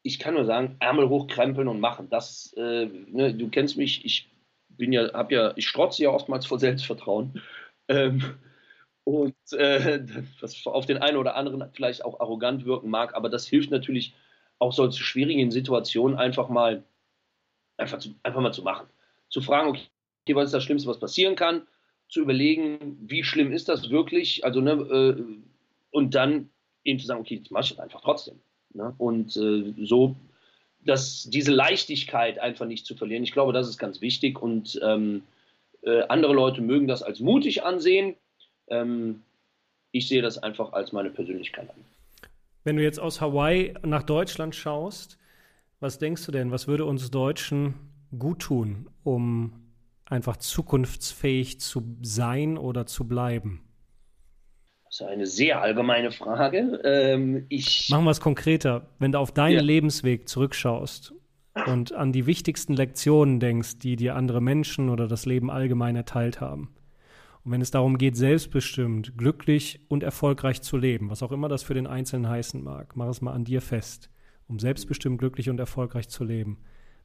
ich 0.03 0.19
kann 0.19 0.34
nur 0.34 0.45
sagen, 0.45 0.77
Ärmel 0.79 1.10
hochkrempeln 1.10 1.67
und 1.67 1.79
machen. 1.79 2.10
Das, 2.10 2.53
äh, 2.58 2.86
ne, 2.86 3.34
du 3.34 3.49
kennst 3.49 3.77
mich, 3.77 4.05
ich 4.05 4.32
bin 4.69 4.93
ja, 4.93 5.12
hab 5.13 5.32
ja, 5.32 5.53
ich 5.55 5.67
strotze 5.67 6.03
ja 6.03 6.10
oftmals 6.10 6.45
vor 6.45 6.60
Selbstvertrauen. 6.60 7.41
Ähm, 7.88 8.39
und 9.03 9.36
äh, 9.53 10.05
was 10.39 10.65
auf 10.65 10.86
den 10.86 10.99
einen 10.99 11.17
oder 11.17 11.36
anderen 11.36 11.71
vielleicht 11.73 12.05
auch 12.05 12.19
arrogant 12.19 12.65
wirken 12.65 12.89
mag, 12.89 13.15
aber 13.15 13.29
das 13.29 13.47
hilft 13.47 13.71
natürlich 13.71 14.13
auch 14.60 14.73
solche 14.73 15.03
schwierigen 15.03 15.51
Situationen 15.51 16.17
einfach 16.17 16.49
mal, 16.49 16.84
einfach, 17.77 17.99
zu, 17.99 18.15
einfach 18.23 18.41
mal 18.41 18.53
zu 18.53 18.63
machen. 18.63 18.88
Zu 19.29 19.41
fragen, 19.41 19.69
okay, 19.69 20.36
was 20.36 20.45
ist 20.45 20.53
das 20.53 20.63
Schlimmste, 20.63 20.89
was 20.89 20.99
passieren 20.99 21.36
kann? 21.36 21.67
Zu 22.10 22.22
überlegen, 22.22 22.98
wie 23.02 23.24
schlimm 23.24 23.52
ist 23.52 23.69
das 23.69 23.89
wirklich? 23.89 24.43
Also, 24.43 24.62
ne, 24.62 24.72
äh, 24.72 25.24
und 25.91 26.15
dann 26.15 26.50
eben 26.84 27.00
zu 27.00 27.06
sagen, 27.06 27.22
okay, 27.22 27.39
das 27.39 27.52
mache 27.52 27.74
ich 27.74 27.80
einfach 27.80 28.02
trotzdem. 28.02 28.39
Ne? 28.74 28.93
Und 28.98 29.36
äh, 29.38 29.74
so, 29.86 30.15
dass 30.86 31.24
diese 31.30 31.52
Leichtigkeit 31.52 32.39
einfach 32.39 32.65
nicht 32.65 32.86
zu 32.86 32.95
verlieren. 32.95 33.24
Ich 33.24 33.32
glaube, 33.32 33.54
das 33.54 33.67
ist 33.67 33.78
ganz 33.78 34.02
wichtig 34.02 34.41
und 34.41 34.80
ähm, 34.84 35.24
äh, 35.82 36.04
andere 36.04 36.34
Leute 36.34 36.62
mögen 36.62 36.88
das 36.88 37.04
als 37.04 37.19
mutig 37.19 37.63
ansehen. 37.63 38.15
Ähm, 38.67 39.22
ich 39.91 40.08
sehe 40.08 40.22
das 40.22 40.38
einfach 40.38 40.74
als 40.74 40.91
meine 40.91 41.10
Persönlichkeit 41.10 41.69
an. 41.69 41.86
Wenn 42.63 42.76
du 42.76 42.84
jetzt 42.84 43.00
aus 43.00 43.22
Hawaii 43.22 43.74
nach 43.84 44.04
Deutschland 44.04 44.56
schaust, 44.56 45.17
was 45.80 45.98
denkst 45.98 46.26
du 46.26 46.32
denn, 46.32 46.52
was 46.52 46.67
würde 46.67 46.86
uns 46.86 47.10
Deutschen 47.10 47.74
gut 48.17 48.39
tun, 48.39 48.89
um 49.04 49.68
einfach 50.10 50.38
zukunftsfähig 50.38 51.60
zu 51.60 51.98
sein 52.02 52.58
oder 52.58 52.86
zu 52.86 53.08
bleiben? 53.08 53.62
Das 54.86 55.02
ist 55.02 55.08
eine 55.08 55.28
sehr 55.28 55.62
allgemeine 55.62 56.12
Frage. 56.12 56.82
Ähm, 56.84 57.45
ich 57.50 57.89
Machen 57.89 58.06
wir 58.06 58.12
es 58.12 58.22
konkreter. 58.22 58.88
Wenn 58.98 59.12
du 59.12 59.19
auf 59.19 59.32
deinen 59.32 59.58
ja. 59.58 59.62
Lebensweg 59.62 60.28
zurückschaust 60.28 61.13
und 61.67 61.93
an 61.93 62.12
die 62.12 62.26
wichtigsten 62.26 62.74
Lektionen 62.74 63.39
denkst, 63.39 63.78
die 63.78 63.95
dir 63.95 64.15
andere 64.15 64.41
Menschen 64.41 64.89
oder 64.89 65.08
das 65.08 65.28
Leben 65.28 65.52
allgemein 65.52 65.95
erteilt 65.95 66.41
haben. 66.41 66.74
Und 67.43 67.52
wenn 67.52 67.62
es 67.62 67.72
darum 67.72 67.98
geht, 67.98 68.17
selbstbestimmt, 68.17 69.17
glücklich 69.17 69.80
und 69.89 70.04
erfolgreich 70.04 70.62
zu 70.62 70.76
leben, 70.76 71.10
was 71.10 71.24
auch 71.24 71.32
immer 71.32 71.50
das 71.50 71.63
für 71.63 71.74
den 71.74 71.88
Einzelnen 71.88 72.28
heißen 72.28 72.63
mag, 72.63 72.95
mach 72.95 73.08
es 73.08 73.22
mal 73.22 73.34
an 73.34 73.45
dir 73.45 73.62
fest, 73.62 74.10
um 74.48 74.60
selbstbestimmt, 74.60 75.19
glücklich 75.19 75.50
und 75.50 75.60
erfolgreich 75.60 76.10
zu 76.10 76.24
leben. 76.24 76.58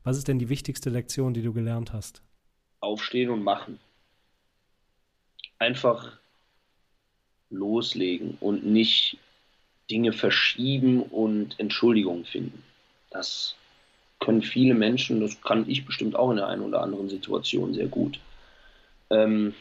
Was 0.03 0.17
ist 0.17 0.29
denn 0.29 0.39
die 0.39 0.49
wichtigste 0.49 0.91
Lektion, 0.91 1.35
die 1.35 1.43
du 1.43 1.53
gelernt 1.53 1.93
hast? 1.93 2.23
Aufstehen 2.85 3.31
und 3.31 3.43
machen. 3.43 3.79
Einfach 5.59 6.13
loslegen 7.51 8.37
und 8.41 8.67
nicht 8.67 9.19
Dinge 9.91 10.13
verschieben 10.13 11.03
und 11.03 11.59
Entschuldigungen 11.59 12.25
finden. 12.25 12.63
Das 13.11 13.55
können 14.19 14.43
viele 14.43 14.75
Menschen, 14.75 15.21
das 15.21 15.41
kann 15.43 15.69
ich 15.69 15.85
bestimmt 15.85 16.17
auch 16.17 16.31
in 16.31 16.37
der 16.37 16.49
einen 16.49 16.63
oder 16.63 16.83
anderen 16.83 17.09
Situation 17.09 17.75
sehr 17.75 17.87
gut. 17.87 18.19
Ähm, 19.11 19.55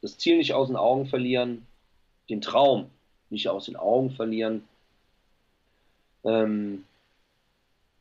das 0.00 0.18
Ziel 0.18 0.36
nicht 0.36 0.54
aus 0.54 0.68
den 0.68 0.76
Augen 0.76 1.06
verlieren, 1.06 1.66
den 2.28 2.40
Traum 2.40 2.90
nicht 3.30 3.48
aus 3.48 3.64
den 3.64 3.76
Augen 3.76 4.10
verlieren 4.10 4.62
ähm, 6.24 6.84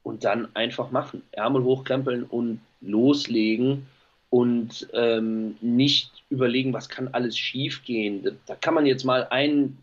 und 0.03 0.23
dann 0.23 0.55
einfach 0.55 0.91
machen. 0.91 1.23
Ärmel 1.31 1.63
hochkrempeln 1.63 2.23
und 2.23 2.61
loslegen 2.81 3.87
und 4.31 4.87
ähm, 4.93 5.57
nicht 5.59 6.23
überlegen, 6.29 6.73
was 6.73 6.87
kann 6.89 7.09
alles 7.09 7.37
schiefgehen. 7.37 8.23
Da, 8.23 8.31
da 8.47 8.55
kann 8.55 8.73
man 8.73 8.85
jetzt 8.85 9.03
mal 9.03 9.27
einen 9.27 9.77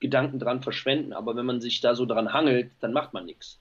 Gedanken 0.00 0.38
dran 0.38 0.62
verschwenden, 0.62 1.14
aber 1.14 1.34
wenn 1.34 1.46
man 1.46 1.62
sich 1.62 1.80
da 1.80 1.94
so 1.94 2.04
dran 2.04 2.32
hangelt, 2.32 2.70
dann 2.80 2.92
macht 2.92 3.14
man 3.14 3.24
nichts. 3.24 3.58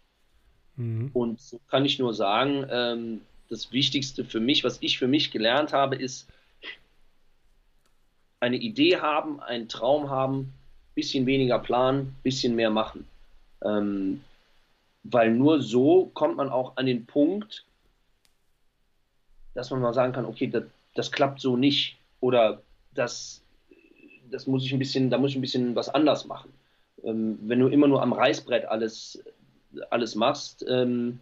Mhm. 0.76 1.10
Und 1.14 1.40
so 1.40 1.62
kann 1.70 1.86
ich 1.86 2.00
nur 2.00 2.14
sagen, 2.14 2.68
ähm, 2.70 3.22
das 3.50 3.72
Wichtigste 3.72 4.26
für 4.26 4.42
mich, 4.42 4.66
was 4.66 4.78
ich 4.82 5.00
für 5.00 5.08
mich 5.08 5.32
gelernt 5.32 5.72
habe, 5.72 5.96
ist 5.96 6.28
eine 8.42 8.58
Idee 8.58 8.98
haben, 8.98 9.40
einen 9.40 9.70
Traum 9.70 10.10
haben, 10.10 10.54
bisschen 10.96 11.26
weniger 11.26 11.60
planen, 11.60 12.18
bisschen 12.24 12.56
mehr 12.56 12.70
machen. 12.70 13.08
Ähm, 13.64 14.22
weil 15.04 15.32
nur 15.32 15.62
so 15.62 16.12
kommt 16.14 16.36
man 16.36 16.50
auch 16.50 16.76
an 16.76 16.86
den 16.88 17.06
Punkt, 17.06 17.66
dass 19.60 19.72
man 19.72 19.82
mal 19.82 19.94
sagen 19.94 20.14
kann, 20.14 20.26
okay, 20.26 20.48
das, 20.48 20.64
das 20.96 21.12
klappt 21.12 21.42
so 21.42 21.58
nicht 21.58 21.98
oder 22.22 22.62
das, 22.94 23.44
das 24.32 24.48
muss 24.48 24.64
ich 24.66 24.72
ein 24.72 24.80
bisschen, 24.80 25.10
da 25.10 25.18
muss 25.18 25.32
ich 25.32 25.38
ein 25.38 25.42
bisschen 25.42 25.76
was 25.76 25.90
anders 25.90 26.26
machen. 26.26 26.52
Ähm, 27.04 27.38
wenn 27.42 27.60
du 27.60 27.68
immer 27.68 27.88
nur 27.88 28.02
am 28.02 28.14
Reißbrett 28.14 28.66
alles, 28.66 29.22
alles 29.90 30.16
machst, 30.16 30.66
ähm, 30.68 31.20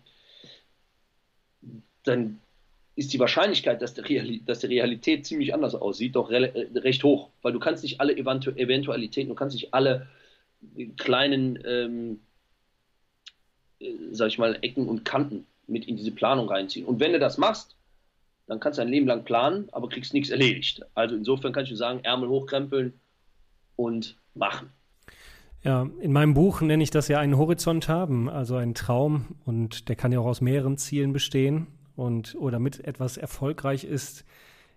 dann 2.03 2.39
ist 2.95 3.11
die 3.13 3.19
Wahrscheinlichkeit, 3.19 3.81
dass, 3.81 3.95
die 3.95 4.17
Realität 4.67 5.25
ziemlich 5.25 5.53
anders 5.53 5.73
aussieht, 5.73 6.15
doch 6.15 6.29
äh, 6.29 6.67
recht 6.75 7.03
hoch, 7.03 7.29
weil 7.41 7.53
du 7.53 7.59
kannst 7.59 7.83
nicht 7.83 7.99
alle 7.99 8.15
Eventu 8.15 8.51
Eventualitäten, 8.51 9.29
du 9.29 9.35
kannst 9.35 9.55
nicht 9.55 9.73
alle 9.73 10.07
kleinen, 10.97 11.59
ähm, 11.65 12.19
äh, 13.79 13.93
sag 14.11 14.27
ich 14.27 14.37
mal, 14.37 14.59
Ecken 14.61 14.87
und 14.87 15.05
Kanten 15.05 15.47
mit 15.67 15.87
in 15.87 15.97
diese 15.97 16.11
Planung 16.11 16.49
reinziehen. 16.49 16.85
Und 16.85 16.99
wenn 16.99 17.13
du 17.13 17.19
das 17.19 17.37
machst, 17.37 17.76
dann 18.47 18.59
kannst 18.59 18.79
du 18.79 18.81
ein 18.81 18.87
Leben 18.87 19.07
lang 19.07 19.23
planen, 19.23 19.67
aber 19.71 19.89
kriegst 19.89 20.13
nichts 20.13 20.29
erledigt. 20.29 20.81
Also 20.95 21.15
insofern 21.15 21.51
kann 21.51 21.65
ich 21.65 21.69
nur 21.69 21.77
sagen, 21.77 21.99
Ärmel 22.03 22.29
hochkrempeln 22.29 22.99
und 23.75 24.17
machen. 24.33 24.71
Ja, 25.63 25.89
in 25.99 26.13
meinem 26.13 26.33
Buch 26.33 26.61
nenne 26.61 26.83
ich 26.83 26.91
das 26.91 27.09
ja 27.09 27.19
einen 27.19 27.37
Horizont 27.37 27.89
haben, 27.89 28.29
also 28.29 28.55
einen 28.55 28.73
Traum 28.73 29.35
und 29.45 29.89
der 29.89 29.95
kann 29.95 30.11
ja 30.11 30.19
auch 30.19 30.25
aus 30.25 30.39
mehreren 30.39 30.77
Zielen 30.77 31.13
bestehen 31.13 31.67
und 31.95 32.35
oder 32.35 32.59
mit 32.59 32.85
etwas 32.85 33.17
erfolgreich 33.17 33.83
ist, 33.83 34.23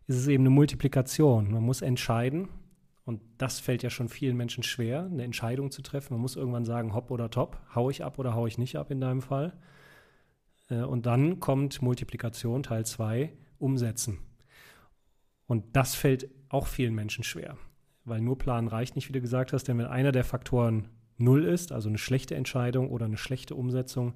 ist 0.09 0.17
es 0.17 0.27
eben 0.27 0.43
eine 0.43 0.51
Multiplikation. 0.51 1.53
Man 1.53 1.63
muss 1.63 1.83
entscheiden 1.83 2.49
und 3.05 3.21
das 3.39 3.61
fällt 3.61 3.83
ja 3.83 3.91
schon 3.91 4.09
vielen 4.09 4.37
Menschen 4.37 4.65
schwer, 4.65 5.05
eine 5.05 5.23
Entscheidung 5.23 5.71
zu 5.71 5.83
treffen. 5.83 6.15
Man 6.15 6.23
muss 6.23 6.35
irgendwann 6.35 6.65
sagen, 6.65 6.95
hopp 6.95 7.11
oder 7.11 7.31
top, 7.31 7.59
hau 7.75 7.91
ich 7.91 8.03
ab 8.03 8.19
oder 8.19 8.35
hau 8.35 8.47
ich 8.47 8.59
nicht 8.59 8.77
ab 8.77 8.91
in 8.91 9.01
deinem 9.01 9.23
Fall. 9.23 9.53
Äh, 10.71 10.83
und 10.83 11.07
dann 11.07 11.41
kommt 11.41 11.83
Multiplikation 11.83 12.63
Teil 12.63 12.87
2, 12.87 13.33
umsetzen. 13.61 14.19
Und 15.47 15.77
das 15.77 15.95
fällt 15.95 16.31
auch 16.49 16.67
vielen 16.67 16.95
Menschen 16.95 17.25
schwer, 17.25 17.57
weil 18.05 18.21
nur 18.21 18.39
planen 18.39 18.69
reicht 18.69 18.95
nicht, 18.95 19.09
wie 19.09 19.13
du 19.13 19.21
gesagt 19.21 19.53
hast, 19.53 19.65
denn 19.65 19.79
wenn 19.79 19.87
einer 19.87 20.13
der 20.13 20.25
Faktoren 20.25 20.89
null 21.17 21.45
ist, 21.45 21.73
also 21.73 21.89
eine 21.89 21.99
schlechte 21.99 22.35
Entscheidung 22.35 22.91
oder 22.91 23.07
eine 23.07 23.17
schlechte 23.17 23.55
Umsetzung, 23.55 24.15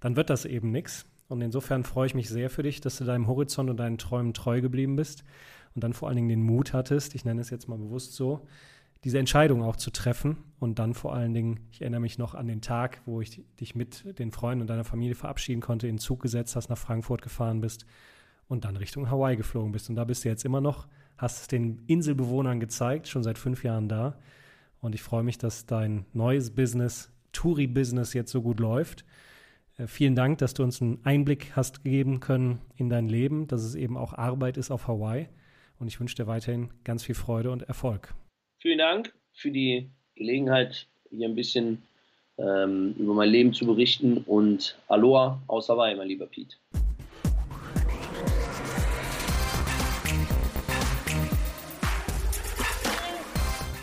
dann 0.00 0.16
wird 0.16 0.30
das 0.30 0.44
eben 0.44 0.70
nichts. 0.70 1.06
Und 1.28 1.40
insofern 1.40 1.84
freue 1.84 2.06
ich 2.06 2.14
mich 2.14 2.28
sehr 2.28 2.50
für 2.50 2.62
dich, 2.62 2.80
dass 2.80 2.98
du 2.98 3.04
deinem 3.04 3.26
Horizont 3.26 3.68
und 3.68 3.78
deinen 3.78 3.98
Träumen 3.98 4.32
treu 4.32 4.60
geblieben 4.60 4.96
bist 4.96 5.24
und 5.74 5.82
dann 5.82 5.92
vor 5.92 6.08
allen 6.08 6.16
Dingen 6.16 6.28
den 6.28 6.42
Mut 6.42 6.72
hattest, 6.72 7.14
ich 7.14 7.24
nenne 7.24 7.40
es 7.40 7.50
jetzt 7.50 7.68
mal 7.68 7.78
bewusst 7.78 8.14
so, 8.14 8.46
diese 9.04 9.18
Entscheidung 9.18 9.62
auch 9.62 9.76
zu 9.76 9.90
treffen 9.90 10.38
und 10.58 10.78
dann 10.78 10.94
vor 10.94 11.14
allen 11.14 11.34
Dingen, 11.34 11.60
ich 11.70 11.80
erinnere 11.80 12.00
mich 12.00 12.18
noch 12.18 12.34
an 12.34 12.46
den 12.46 12.60
Tag, 12.60 13.02
wo 13.06 13.20
ich 13.20 13.42
dich 13.60 13.74
mit 13.74 14.18
den 14.18 14.30
Freunden 14.30 14.62
und 14.62 14.70
deiner 14.70 14.84
Familie 14.84 15.14
verabschieden 15.14 15.60
konnte, 15.60 15.86
in 15.86 15.96
den 15.96 16.00
Zug 16.00 16.22
gesetzt 16.22 16.56
hast, 16.56 16.70
nach 16.70 16.78
Frankfurt 16.78 17.22
gefahren 17.22 17.60
bist 17.60 17.86
und 18.48 18.64
dann 18.64 18.76
Richtung 18.76 19.10
Hawaii 19.10 19.36
geflogen 19.36 19.72
bist. 19.72 19.88
Und 19.88 19.96
da 19.96 20.04
bist 20.04 20.24
du 20.24 20.28
jetzt 20.28 20.44
immer 20.44 20.60
noch, 20.60 20.86
hast 21.16 21.40
es 21.40 21.48
den 21.48 21.82
Inselbewohnern 21.86 22.60
gezeigt, 22.60 23.08
schon 23.08 23.22
seit 23.22 23.38
fünf 23.38 23.64
Jahren 23.64 23.88
da. 23.88 24.18
Und 24.80 24.94
ich 24.94 25.02
freue 25.02 25.22
mich, 25.22 25.38
dass 25.38 25.66
dein 25.66 26.06
neues 26.12 26.54
Business, 26.54 27.10
Touri-Business, 27.32 28.12
jetzt 28.12 28.30
so 28.30 28.42
gut 28.42 28.60
läuft. 28.60 29.04
Äh, 29.78 29.86
vielen 29.86 30.14
Dank, 30.14 30.38
dass 30.38 30.54
du 30.54 30.62
uns 30.62 30.80
einen 30.80 31.00
Einblick 31.04 31.56
hast 31.56 31.84
geben 31.84 32.20
können 32.20 32.60
in 32.76 32.88
dein 32.88 33.08
Leben, 33.08 33.46
dass 33.46 33.62
es 33.62 33.74
eben 33.74 33.96
auch 33.96 34.12
Arbeit 34.12 34.56
ist 34.56 34.70
auf 34.70 34.86
Hawaii. 34.86 35.28
Und 35.78 35.88
ich 35.88 36.00
wünsche 36.00 36.16
dir 36.16 36.26
weiterhin 36.26 36.70
ganz 36.84 37.02
viel 37.02 37.14
Freude 37.14 37.50
und 37.50 37.62
Erfolg. 37.62 38.14
Vielen 38.58 38.78
Dank 38.78 39.12
für 39.34 39.50
die 39.50 39.90
Gelegenheit, 40.14 40.86
hier 41.10 41.28
ein 41.28 41.34
bisschen 41.34 41.82
ähm, 42.38 42.94
über 42.98 43.14
mein 43.14 43.28
Leben 43.28 43.52
zu 43.52 43.66
berichten. 43.66 44.18
Und 44.18 44.78
Aloha 44.88 45.42
aus 45.46 45.68
Hawaii, 45.68 45.94
mein 45.94 46.08
lieber 46.08 46.26
Pete. 46.26 46.56